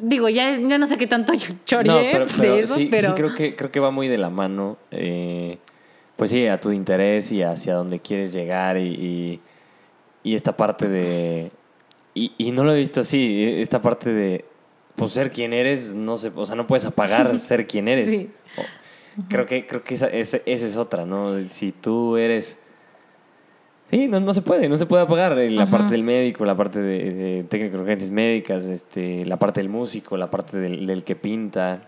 [0.00, 3.08] Digo, ya, ya no sé qué tanto yo choreé de eso, sí, pero...
[3.08, 5.58] sí creo que creo que va muy de la mano eh,
[6.16, 9.40] pues sí a tu interés y hacia dónde quieres llegar y, y,
[10.22, 11.50] y esta parte de
[12.14, 14.44] y, y no lo he visto así esta parte de
[14.96, 18.30] pues ser quien eres no se o sea no puedes apagar ser quien eres Sí.
[19.28, 22.58] Creo que creo que esa, esa, esa es otra no si tú eres
[23.90, 25.70] Sí, no, no se puede, no se puede apagar eh, la Ajá.
[25.78, 29.70] parte del médico, la parte de, de técnico de urgencias médicas, este, la parte del
[29.70, 31.80] músico, la parte del, del que pinta.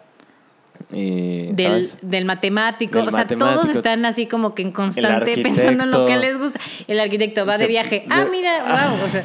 [0.94, 3.60] eh, del, del matemático, Del o sea, matemático.
[3.62, 6.58] todos están así como que en constante pensando en lo que les gusta.
[6.88, 8.02] El arquitecto va de viaje.
[8.06, 9.24] se- Ah, mira, wow, o sea,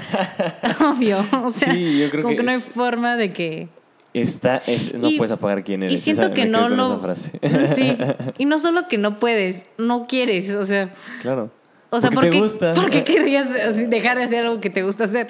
[0.91, 3.67] obvio, o sea, Sí, yo creo como que que, no hay es- forma de que
[4.13, 5.93] Está, es, no Y- puedes apagar quién eres.
[5.93, 7.31] y siento Esa- que no lo frase.
[7.73, 7.93] Sí,
[8.37, 11.51] y no solo que no puedes, no quieres, o sea, claro.
[11.95, 15.05] O sea, Porque ¿por qué, por qué así dejar de hacer algo que te gusta
[15.05, 15.29] hacer?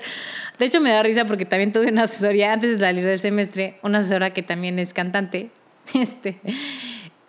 [0.58, 3.78] De hecho, me da risa porque también tuve una asesoría antes de salir del semestre,
[3.84, 5.50] una asesora que también es cantante,
[5.94, 6.40] este,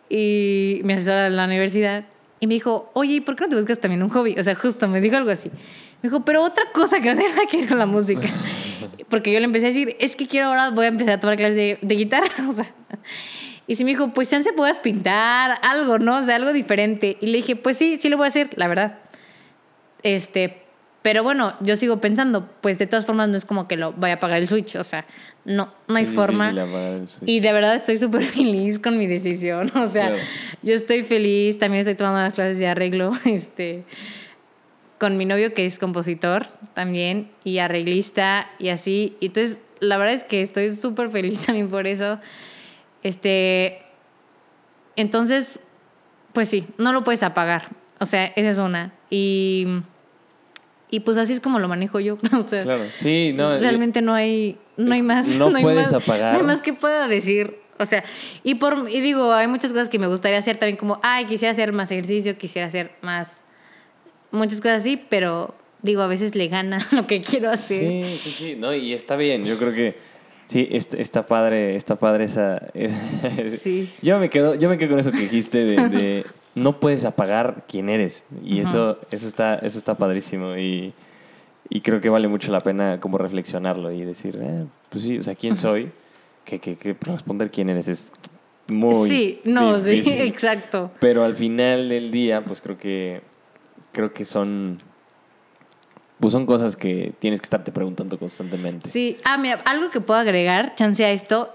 [0.08, 2.04] y mi asesora de la universidad,
[2.38, 4.36] y me dijo, oye, ¿y por qué no te buscas también un hobby?
[4.38, 5.48] O sea, justo me dijo algo así.
[6.02, 8.28] Me dijo, pero otra cosa que no tiene nada que ver con la música.
[9.08, 11.36] Porque yo le empecé a decir, es que quiero ahora, voy a empezar a tomar
[11.36, 12.70] clases de, de guitarra, o sea.
[13.66, 16.18] Y sí me dijo, pues chance puedas pintar algo, ¿no?
[16.18, 17.16] O sea, algo diferente.
[17.20, 18.98] Y le dije, pues sí, sí lo voy a hacer, la verdad.
[20.02, 20.62] Este,
[21.02, 24.14] pero bueno, yo sigo pensando, pues de todas formas no es como que lo vaya
[24.14, 25.06] a pagar el Switch, o sea,
[25.44, 26.52] no, no hay Es forma.
[27.24, 29.70] Y de verdad estoy súper feliz con mi decisión.
[29.76, 30.22] O sea, Claro.
[30.62, 31.58] yo estoy feliz.
[31.58, 33.12] También estoy tomando las clases de arreglo.
[33.24, 33.84] Este,
[34.98, 39.16] con mi novio que es compositor también y arreglista y así.
[39.20, 42.18] Y entonces, la verdad es que estoy súper feliz también por eso.
[43.04, 43.82] Este,
[44.96, 45.60] entonces,
[46.32, 47.68] pues sí, no lo puedes apagar.
[48.00, 48.92] O sea, esa es una.
[49.10, 49.66] Y,
[50.90, 52.18] y pues así es como lo manejo yo.
[52.32, 52.84] O sea, Claro.
[52.98, 53.54] Sí, no.
[53.54, 56.32] eh, realmente no hay no hay más No hay puedes más- apagar.
[56.34, 58.04] no hay más que pueda decir o sea
[58.42, 61.52] y por y digo hay muchas cosas que me gustaría hacer también como ay quisiera
[61.52, 63.44] hacer más ejercicio quisiera hacer más
[64.30, 68.30] muchas cosas así pero digo a veces le gana lo que quiero hacer Sí, sí,
[68.30, 68.56] sí.
[68.56, 69.44] No, y está bien.
[69.44, 69.94] Yo creo que
[70.48, 72.60] sí, está, está padre, está padre esa.
[73.44, 73.88] Sí.
[74.02, 76.26] Yo me quedo, yo me quedo con eso que dijiste de, de
[76.56, 78.24] no puedes apagar quién eres.
[78.42, 80.56] Y eso, eso está, eso está padrísimo.
[80.56, 80.92] Y,
[81.68, 85.22] y creo que vale mucho la pena como reflexionarlo y decir, eh, pues sí, o
[85.22, 85.92] sea, quién soy,
[86.44, 88.12] que, que, que responder quién eres es
[88.68, 93.22] muy sí no sí exacto Pero al final del día, pues creo que
[93.92, 94.82] creo que son
[96.18, 98.88] pues son cosas que tienes que estarte preguntando constantemente.
[98.88, 101.54] Sí, ah, mira, algo que puedo agregar, chance a esto,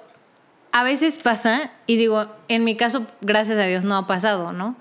[0.72, 4.76] a veces pasa, y digo, en mi caso, gracias a Dios no ha pasado, ¿no?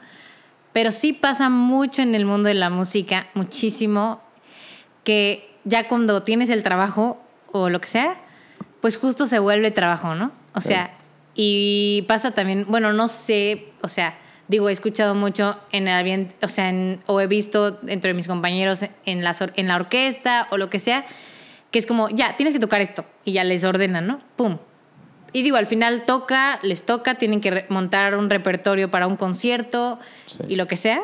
[0.72, 4.20] Pero sí pasa mucho en el mundo de la música, muchísimo,
[5.04, 7.20] que ya cuando tienes el trabajo
[7.52, 8.16] o lo que sea,
[8.80, 10.32] pues justo se vuelve trabajo, ¿no?
[10.54, 10.92] O sea,
[11.34, 14.16] y pasa también, bueno, no sé, o sea,
[14.48, 18.26] digo, he escuchado mucho en el ambiente, o sea, en- o he visto entre mis
[18.28, 21.04] compañeros en la, en la orquesta o lo que sea,
[21.70, 24.20] que es como, ya, tienes que tocar esto, y ya les ordenan, ¿no?
[24.36, 24.58] ¡Pum!
[25.32, 29.98] Y digo, al final toca, les toca, tienen que montar un repertorio para un concierto
[30.26, 30.38] Sí.
[30.48, 31.00] y lo que sea.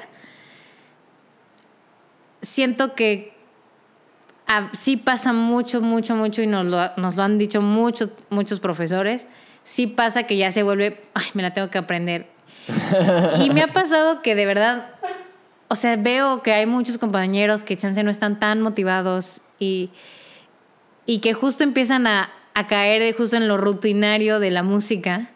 [2.43, 3.35] Siento que
[4.79, 9.27] sí pasa mucho, mucho, mucho y nos lo, nos lo han dicho muchos, muchos profesores.
[9.65, 12.27] Sí pasa que ya se vuelve, ay, me la tengo que aprender.
[13.41, 14.91] y me ha pasado que de verdad,
[15.69, 19.91] o sea, veo que hay muchos compañeros que chance no están tan motivados y,
[21.07, 25.29] y que justo empiezan a, a caer justo en lo rutinario de la música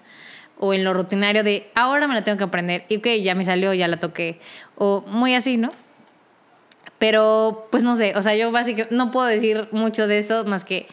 [0.58, 3.44] o en lo rutinario de ahora me la tengo que aprender y ok, ya me
[3.44, 4.40] salió, ya la toqué
[4.74, 5.68] o muy así, ¿no?
[6.98, 10.64] Pero pues no sé, o sea, yo básicamente no puedo decir mucho de eso más
[10.64, 10.86] que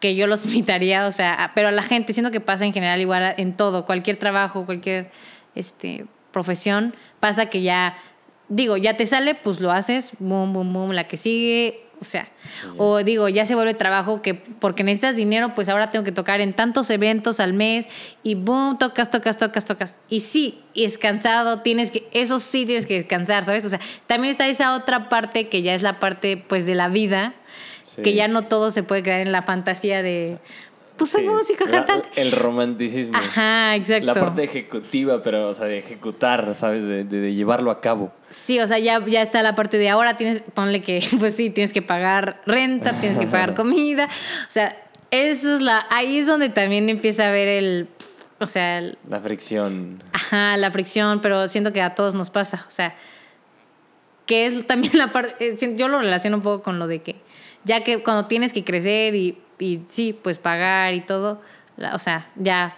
[0.00, 3.00] que yo los invitaría, o sea, pero a la gente, siento que pasa en general
[3.00, 5.10] igual en todo, cualquier trabajo, cualquier
[5.54, 7.96] este, profesión, pasa que ya,
[8.48, 12.28] digo, ya te sale, pues lo haces, boom, boom, boom, la que sigue, o sea,
[12.76, 16.42] o digo, ya se vuelve trabajo que porque necesitas dinero, pues ahora tengo que tocar
[16.42, 17.88] en tantos eventos al mes
[18.22, 19.98] y boom, tocas, tocas, tocas, tocas.
[20.10, 23.64] Y sí, y es cansado, tienes que, eso sí tienes que descansar, ¿sabes?
[23.64, 26.88] O sea, también está esa otra parte que ya es la parte, pues, de la
[26.88, 27.34] vida,
[28.02, 30.38] que ya no todo se puede quedar en la fantasía de,
[30.96, 32.08] pues soy música, cantante.
[32.14, 33.16] El romanticismo.
[33.16, 34.06] Ajá, exacto.
[34.06, 36.82] La parte ejecutiva, pero, o sea, de ejecutar, ¿sabes?
[36.82, 38.12] De, de, llevarlo a cabo.
[38.28, 41.50] Sí, o sea, ya, ya está la parte de ahora tienes, ponle que, pues sí,
[41.50, 44.06] tienes que pagar renta, tienes que pagar comida.
[44.06, 44.76] O sea,
[45.10, 47.88] eso es la, ahí es donde también empieza a ver el,
[48.38, 48.80] o sea...
[49.08, 50.02] la fricción.
[50.12, 52.94] Ajá, la fricción, pero siento que a todos nos pasa, o sea,
[54.26, 57.16] que es también la parte, eh, yo lo relaciono un poco con lo de que,
[57.64, 61.40] ya que cuando tienes que crecer y y sí, pues pagar y todo,
[61.92, 62.76] o sea, ya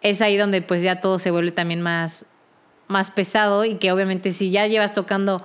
[0.00, 2.26] es ahí donde pues ya todo se vuelve también más,
[2.88, 5.42] más pesado y que obviamente si ya llevas tocando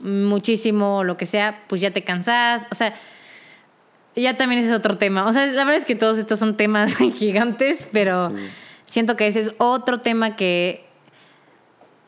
[0.00, 2.94] muchísimo o lo que sea, pues ya te cansas, o sea,
[4.14, 5.26] ya también ese es otro tema.
[5.26, 8.32] O sea, la verdad es que todos estos son temas gigantes, pero
[8.84, 10.86] siento que ese es otro tema que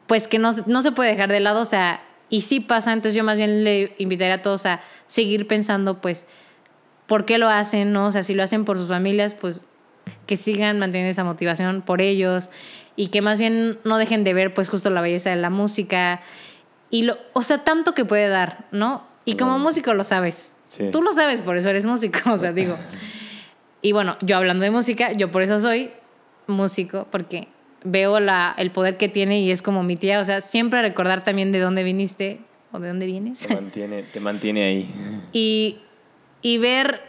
[0.06, 3.14] pues que no, no se puede dejar de lado, o sea, y sí pasa, entonces
[3.14, 6.26] yo más bien le invitaría a todos a seguir pensando pues
[7.11, 8.06] por qué lo hacen, ¿no?
[8.06, 9.62] O sea, si lo hacen por sus familias, pues
[10.26, 12.50] que sigan manteniendo esa motivación por ellos
[12.94, 16.20] y que más bien no dejen de ver pues justo la belleza de la música
[16.88, 19.04] y lo, o sea, tanto que puede dar, ¿no?
[19.24, 20.56] Y como músico lo sabes.
[20.92, 22.78] Tú lo sabes, por eso eres músico, o sea, digo.
[23.82, 25.90] Y bueno, yo hablando de música, yo por eso soy
[26.46, 27.48] músico, porque
[27.82, 31.24] veo la, el poder que tiene y es como mi tía, o sea, siempre recordar
[31.24, 32.38] también de dónde viniste
[32.70, 33.48] o de dónde vienes.
[33.48, 34.88] Te mantiene, te mantiene ahí.
[35.32, 35.80] Y
[36.43, 37.01] y ver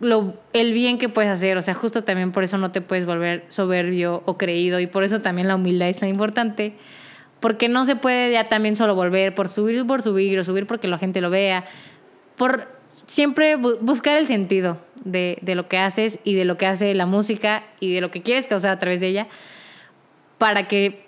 [0.00, 1.56] lo, el bien que puedes hacer.
[1.56, 5.04] O sea, justo también por eso no te puedes volver soberbio o creído y por
[5.04, 6.74] eso también la humildad es tan importante.
[7.40, 10.88] Porque no se puede ya también solo volver por subir por subir o subir porque
[10.88, 11.64] la gente lo vea.
[12.36, 12.68] Por
[13.06, 17.06] siempre buscar el sentido de, de lo que haces y de lo que hace la
[17.06, 19.26] música y de lo que quieres causar a través de ella
[20.40, 21.04] para que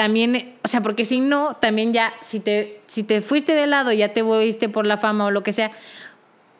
[0.00, 3.92] también, o sea, porque si no, también ya, si te, si te fuiste de lado,
[3.92, 5.72] ya te fuiste por la fama o lo que sea,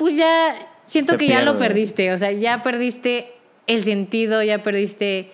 [0.01, 3.32] pues ya siento que ya lo perdiste, o sea, ya perdiste
[3.66, 5.30] el sentido, ya perdiste,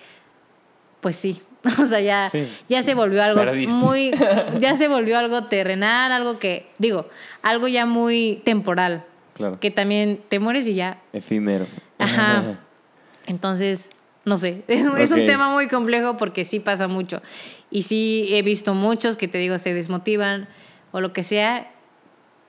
[0.98, 1.40] pues sí,
[1.80, 2.32] o sea, ya,
[2.68, 3.44] ya se volvió algo
[3.76, 4.10] muy,
[4.58, 7.08] ya se volvió algo terrenal, algo que, digo,
[7.42, 9.04] algo ya muy temporal.
[9.34, 9.60] Claro.
[9.60, 10.98] Que también te mueres y ya.
[11.12, 11.66] Efímero.
[11.98, 12.58] Ajá.
[13.28, 13.90] Entonces,
[14.24, 17.22] no sé, es, es, un tema muy complejo porque sí pasa mucho.
[17.70, 20.48] Y sí he visto muchos que te digo se desmotivan
[20.90, 21.70] o lo que sea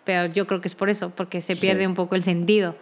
[0.08, 2.78] pero yo creo que es por eso, porque se pierde un poco el sentido,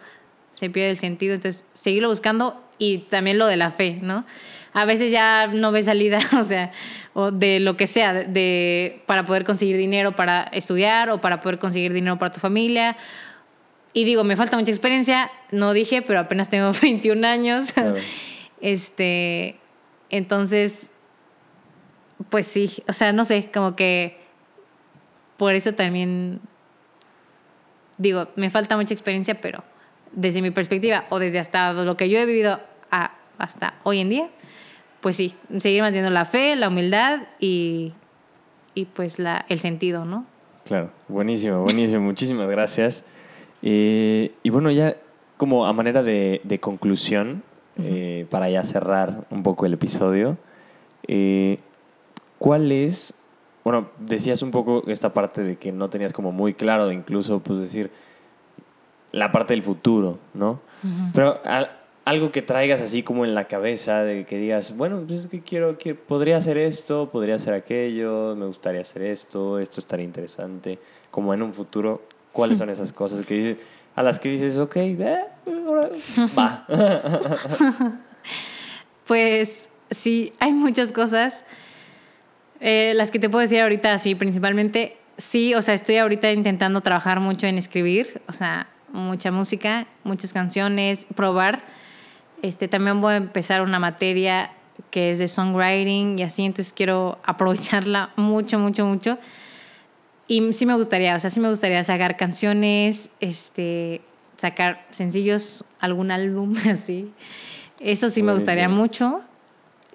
[0.52, 4.26] se pierde el sentido, entonces seguirlo buscando y también lo de la fe, ¿no?
[4.74, 6.72] A veces ya no ves salida, o sea,
[7.16, 11.58] o de lo que sea, de, para poder conseguir dinero para estudiar o para poder
[11.58, 12.96] conseguir dinero para tu familia.
[13.92, 17.74] Y digo, me falta mucha experiencia, no dije, pero apenas tengo 21 años.
[18.62, 19.58] Este,
[20.10, 20.92] entonces,
[22.30, 24.18] pues sí, o sea, no sé, como que
[25.38, 26.40] por eso también
[27.98, 29.64] digo, me falta mucha experiencia, pero
[30.12, 32.60] desde mi perspectiva o desde hasta lo que yo he vivido
[33.38, 34.30] hasta hoy en día,
[35.02, 37.94] pues sí, seguir manteniendo la fe, la humildad y,
[38.74, 40.26] y pues la, el sentido, ¿no?
[40.66, 43.04] Claro, buenísimo, buenísimo, muchísimas gracias.
[43.62, 44.96] Eh, y bueno, ya
[45.38, 47.44] como a manera de, de conclusión,
[47.78, 50.38] eh, para ya cerrar un poco el episodio,
[51.08, 51.58] eh,
[52.40, 53.14] ¿cuál es
[53.66, 57.40] bueno, decías un poco esta parte de que no tenías como muy claro de incluso,
[57.40, 57.90] pues decir,
[59.12, 60.62] la parte del futuro, ¿no?
[61.16, 61.42] Pero
[62.06, 65.42] algo que traigas así como en la cabeza, de que digas, bueno, pues es que
[65.42, 70.78] quiero, que podría hacer esto, podría hacer aquello, me gustaría hacer esto, esto estaría interesante,
[71.10, 72.04] como en un futuro,
[72.34, 73.58] ¿cuáles son esas cosas que dices,
[73.96, 76.60] a las que dices, ok, va?
[79.08, 81.44] pues sí, hay muchas cosas
[82.60, 86.82] eh, las que te puedo decir ahorita, sí, principalmente, sí, o sea, estoy ahorita intentando
[86.82, 91.64] trabajar mucho en escribir, o sea, mucha música, muchas canciones, probar.
[92.42, 94.52] Este, también voy a empezar una materia
[94.92, 99.18] que es de songwriting y así, entonces quiero aprovecharla mucho, mucho, mucho.
[100.28, 104.02] Y sí me gustaría, o sea, sí me gustaría sacar canciones, este,
[104.38, 107.12] sacar sencillos, algún álbum así.
[107.80, 109.22] Eso sí me gustaría mucho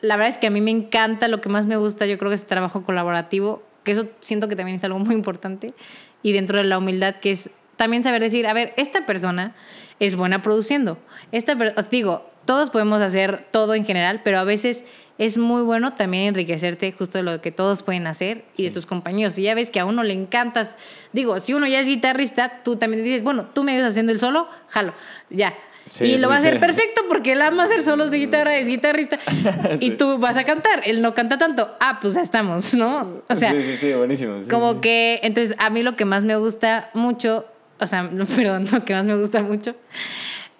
[0.00, 2.30] la verdad es que a mí me encanta, lo que más me gusta yo creo
[2.30, 5.74] que es el trabajo colaborativo, que eso siento que también es algo muy importante,
[6.22, 9.54] y dentro de la humildad que es también saber decir, a ver, esta persona
[10.00, 10.98] es buena produciendo.
[11.32, 14.84] Esta, os digo, todos podemos hacer todo en general, pero a veces
[15.18, 18.86] es muy bueno también enriquecerte justo de lo que todos pueden hacer y de tus
[18.86, 19.34] compañeros.
[19.34, 20.78] Si ya ves que a uno le encantas,
[21.12, 24.18] digo, si uno ya es guitarrista, tú también dices, bueno, tú me ayudas haciendo el
[24.18, 24.94] solo, jalo,
[25.28, 25.54] ya.
[25.90, 28.68] Sí, y lo va a hacer perfecto porque él ama hacer solos de guitarra, es
[28.68, 29.18] guitarrista.
[29.80, 31.76] Y tú vas a cantar, él no canta tanto.
[31.80, 33.22] Ah, pues ya estamos, ¿no?
[33.28, 34.40] O sea, sí, sí, sí, buenísimo.
[34.48, 37.44] como que, entonces, a mí lo que más me gusta mucho,
[37.80, 39.74] o sea, perdón, lo que más me gusta mucho,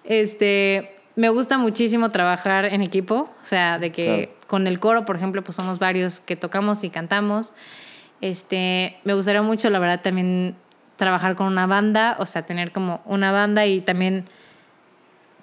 [0.03, 4.47] este, me gusta muchísimo trabajar en equipo, o sea, de que Claro.
[4.47, 7.53] con el coro, por ejemplo, pues somos varios que tocamos y cantamos.
[8.19, 10.55] Este, me gustaría mucho, la verdad, también
[10.97, 14.25] trabajar con una banda, o sea, tener como una banda y también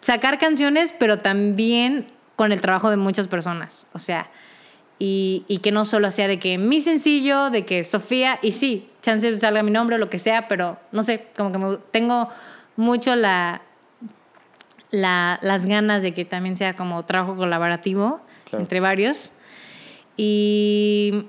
[0.00, 3.86] sacar canciones, pero también con el trabajo de muchas personas.
[3.92, 4.30] O sea,
[4.98, 8.88] y, y que no solo sea de que mi sencillo, de que Sofía, y sí,
[9.02, 12.28] chance salga mi nombre o lo que sea, pero no sé, como que me- tengo
[12.76, 13.62] mucho la,
[14.90, 18.62] la, las ganas de que también sea como trabajo colaborativo Claro.
[18.62, 19.32] entre varios.
[20.16, 21.26] Y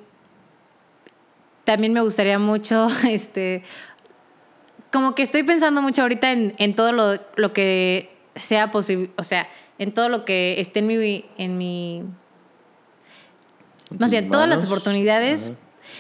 [1.64, 3.64] también me gustaría mucho, este,
[4.92, 9.24] como que estoy pensando mucho ahorita en, en todo lo, lo que sea posible, o
[9.24, 12.04] sea, en todo lo que esté en mi, en mi
[13.98, 15.52] no sé, tus todas las oportunidades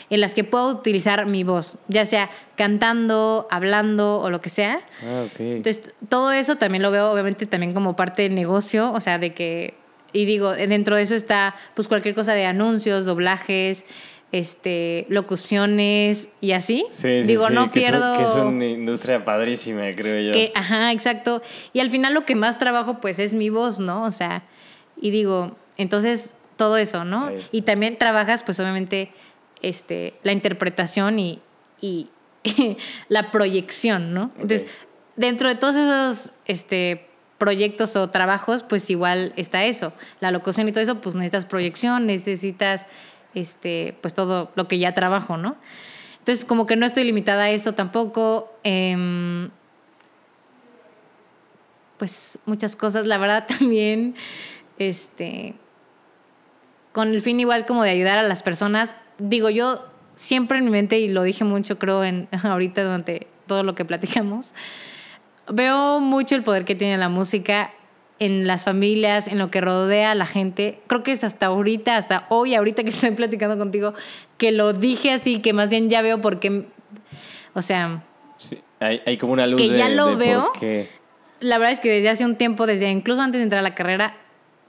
[0.09, 4.81] en las que puedo utilizar mi voz, ya sea cantando, hablando o lo que sea.
[5.03, 5.39] Ah, ok.
[5.39, 9.33] Entonces, todo eso también lo veo obviamente también como parte del negocio, o sea, de
[9.33, 9.75] que,
[10.11, 13.85] y digo, dentro de eso está pues cualquier cosa de anuncios, doblajes,
[14.31, 16.85] este, locuciones y así.
[16.91, 18.13] Sí, sí, digo, sí, no que pierdo...
[18.13, 20.31] que es una industria padrísima, creo yo.
[20.31, 21.41] Que, ajá, exacto.
[21.73, 24.03] Y al final lo que más trabajo pues es mi voz, ¿no?
[24.03, 24.43] O sea,
[25.01, 27.31] y digo, entonces todo eso, ¿no?
[27.51, 29.11] Y también trabajas pues obviamente
[29.61, 31.41] este, la interpretación y,
[31.81, 32.09] y
[33.07, 34.31] la proyección, ¿no?
[34.35, 34.67] Entonces,
[35.15, 37.07] dentro de todos esos este,
[37.37, 39.93] proyectos o trabajos, pues igual está eso.
[40.19, 42.85] La locución y todo eso, pues necesitas proyección, necesitas
[43.33, 45.55] este, pues todo lo que ya trabajo, ¿no?
[46.19, 48.53] Entonces, como que no estoy limitada a eso tampoco.
[48.63, 49.49] em,
[51.97, 54.15] pues muchas cosas, la verdad también,
[54.79, 55.53] este,
[56.93, 58.95] con el fin igual como de ayudar a las personas.
[59.19, 63.63] Digo, yo siempre en mi mente, y lo dije mucho creo en, ahorita durante todo
[63.63, 64.53] lo que platicamos,
[65.51, 67.71] veo mucho el poder que tiene la música
[68.19, 70.79] en las familias, en lo que rodea a la gente.
[70.87, 73.93] Creo que es hasta ahorita, hasta hoy, ahorita que estoy platicando contigo,
[74.37, 76.65] que lo dije así, que más bien ya veo porque,
[77.53, 78.03] o sea,
[78.37, 80.51] Sí, Hay, hay como una luz Que de, ya lo de por veo.
[80.59, 80.89] qué.
[81.41, 83.75] la verdad es que desde hace un tiempo, desde incluso antes de entrar a la
[83.75, 84.15] carrera,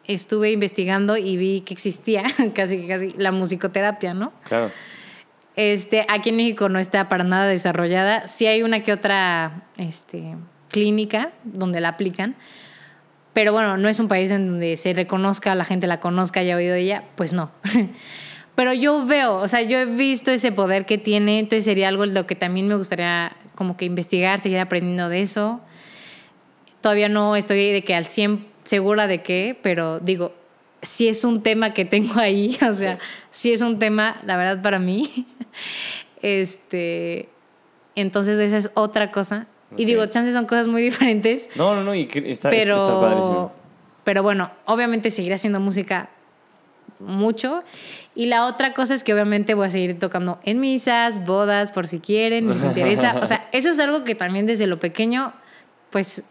[0.06, 2.24] estuve investigando y vi que existía
[2.54, 4.32] casi casi la musicoterapia, ¿no?
[4.48, 4.70] Claro.
[5.56, 8.26] Este, aquí en México no está para nada desarrollada.
[8.26, 10.36] Sí hay una que otra este,
[10.68, 12.34] clínica donde la aplican,
[13.32, 16.56] pero bueno, no es un país en donde se reconozca, la gente la conozca, haya
[16.56, 17.50] oído de ella, pues no.
[18.56, 22.04] Pero yo veo, o sea, yo he visto ese poder que tiene, entonces sería algo
[22.04, 25.60] en lo que también me gustaría como que investigar, seguir aprendiendo de eso.
[26.82, 30.34] Todavía no estoy de que al 100 segura de qué, pero digo,
[30.82, 32.98] si es un tema que tengo ahí, o sea,
[33.30, 35.26] si es un tema, la verdad, para mí.
[36.22, 37.30] Este,
[37.94, 39.46] entonces esa es otra cosa.
[39.76, 39.86] Y Ok.
[39.86, 43.52] digo, chances son cosas muy diferentes, No, no, no, y está, está pero, padrísimo.
[44.04, 46.10] pero bueno, obviamente seguiré haciendo música
[46.98, 47.62] mucho.
[48.14, 51.86] Y la otra cosa es que obviamente voy a seguir tocando en misas, bodas, por
[51.88, 53.18] si quieren, les interesa.
[53.22, 55.32] O sea, eso es algo que también desde lo pequeño,
[55.90, 56.24] pues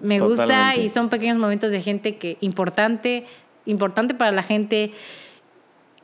[0.00, 0.82] me gusta Totalmente.
[0.82, 3.26] y son pequeños momentos de gente que importante,
[3.66, 4.92] importante para la gente.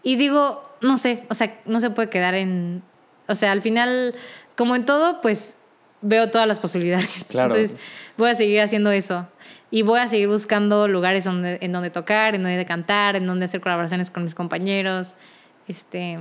[0.02, 2.82] Y digo, no sé, o sea, no se puede quedar en,
[3.28, 4.14] o sea, al final,
[4.56, 5.56] como en todo, pues
[6.02, 7.24] veo todas las posibilidades.
[7.28, 7.54] Claro.
[7.54, 7.78] Entonces,
[8.16, 9.26] voy a seguir haciendo eso.
[9.70, 13.46] Y voy a seguir buscando lugares donde, en donde tocar, en donde cantar, en donde
[13.46, 15.14] hacer colaboraciones con mis compañeros.
[15.66, 16.18] Este,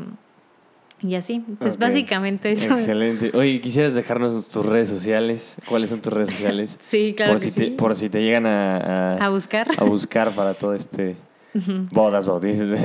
[1.02, 1.44] y así.
[1.60, 1.82] Pues Ok.
[1.82, 2.70] básicamente eso.
[2.72, 3.32] Excelente.
[3.34, 5.56] Oye, ¿quisieras dejarnos tus redes sociales?
[5.68, 6.78] ¿Cuáles son tus redes sociales?
[6.80, 7.72] Sí, claro por que si te.
[7.72, 9.68] Por si te llegan a, A buscar.
[9.78, 11.18] a buscar para todo este...
[11.92, 12.70] Bodas, bautizos.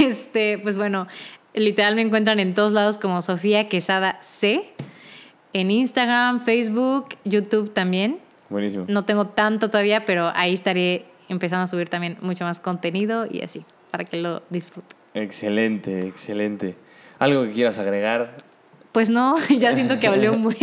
[0.00, 1.06] Este, pues bueno,
[1.54, 4.64] literal me encuentran en todos lados como Sofía Quesada C.
[5.52, 8.18] En Instagram, Facebook, YouTube también.
[8.48, 8.84] Buenísimo.
[8.88, 13.42] No tengo tanto todavía, pero ahí estaré empezando a subir también mucho más contenido y
[13.42, 14.96] así, para que lo disfruten.
[15.14, 16.74] Excelente, excelente.
[17.18, 18.36] ¿Algo que quieras agregar?
[18.92, 20.56] Pues no, ya siento que hablé un buen.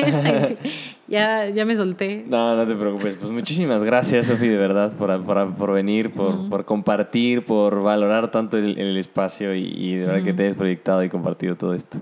[1.08, 2.24] ya, ya me solté.
[2.28, 3.18] No, no te preocupes.
[3.20, 8.30] Pues muchísimas gracias, Sofi, de verdad, por, por, por venir, por, por, compartir, por valorar
[8.30, 11.74] tanto el, el espacio y, y, de verdad que te hayas proyectado y compartido todo
[11.74, 12.00] esto.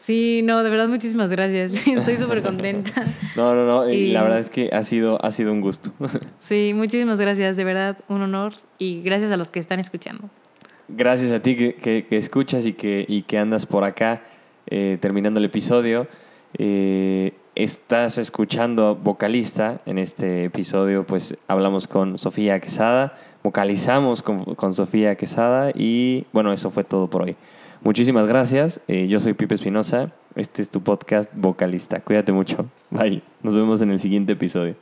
[0.00, 1.86] Sí, no, de verdad muchísimas gracias.
[1.86, 2.90] Estoy súper contenta.
[3.36, 3.90] No, no, no.
[3.90, 5.92] Y la verdad es que ha sido, ha sido un gusto.
[6.38, 7.58] Sí, muchísimas gracias.
[7.58, 8.54] De verdad, un honor.
[8.78, 10.30] Y gracias a los que están escuchando.
[10.88, 14.22] Gracias a ti que, que, que escuchas y que, y que andas por acá.
[14.68, 16.08] Eh, terminando el episodio.
[16.56, 19.82] Eh, estás escuchando vocalista.
[19.84, 26.54] En este episodio, pues hablamos con Sofía Quesada, vocalizamos con, con Sofía Quesada y bueno,
[26.54, 27.36] eso fue todo por hoy.
[27.82, 28.80] Muchísimas gracias.
[28.88, 30.12] Eh, yo soy Pipe Espinosa.
[30.34, 32.00] Este es tu podcast vocalista.
[32.00, 32.66] Cuídate mucho.
[32.90, 33.22] Bye.
[33.42, 34.76] Nos vemos en el siguiente episodio.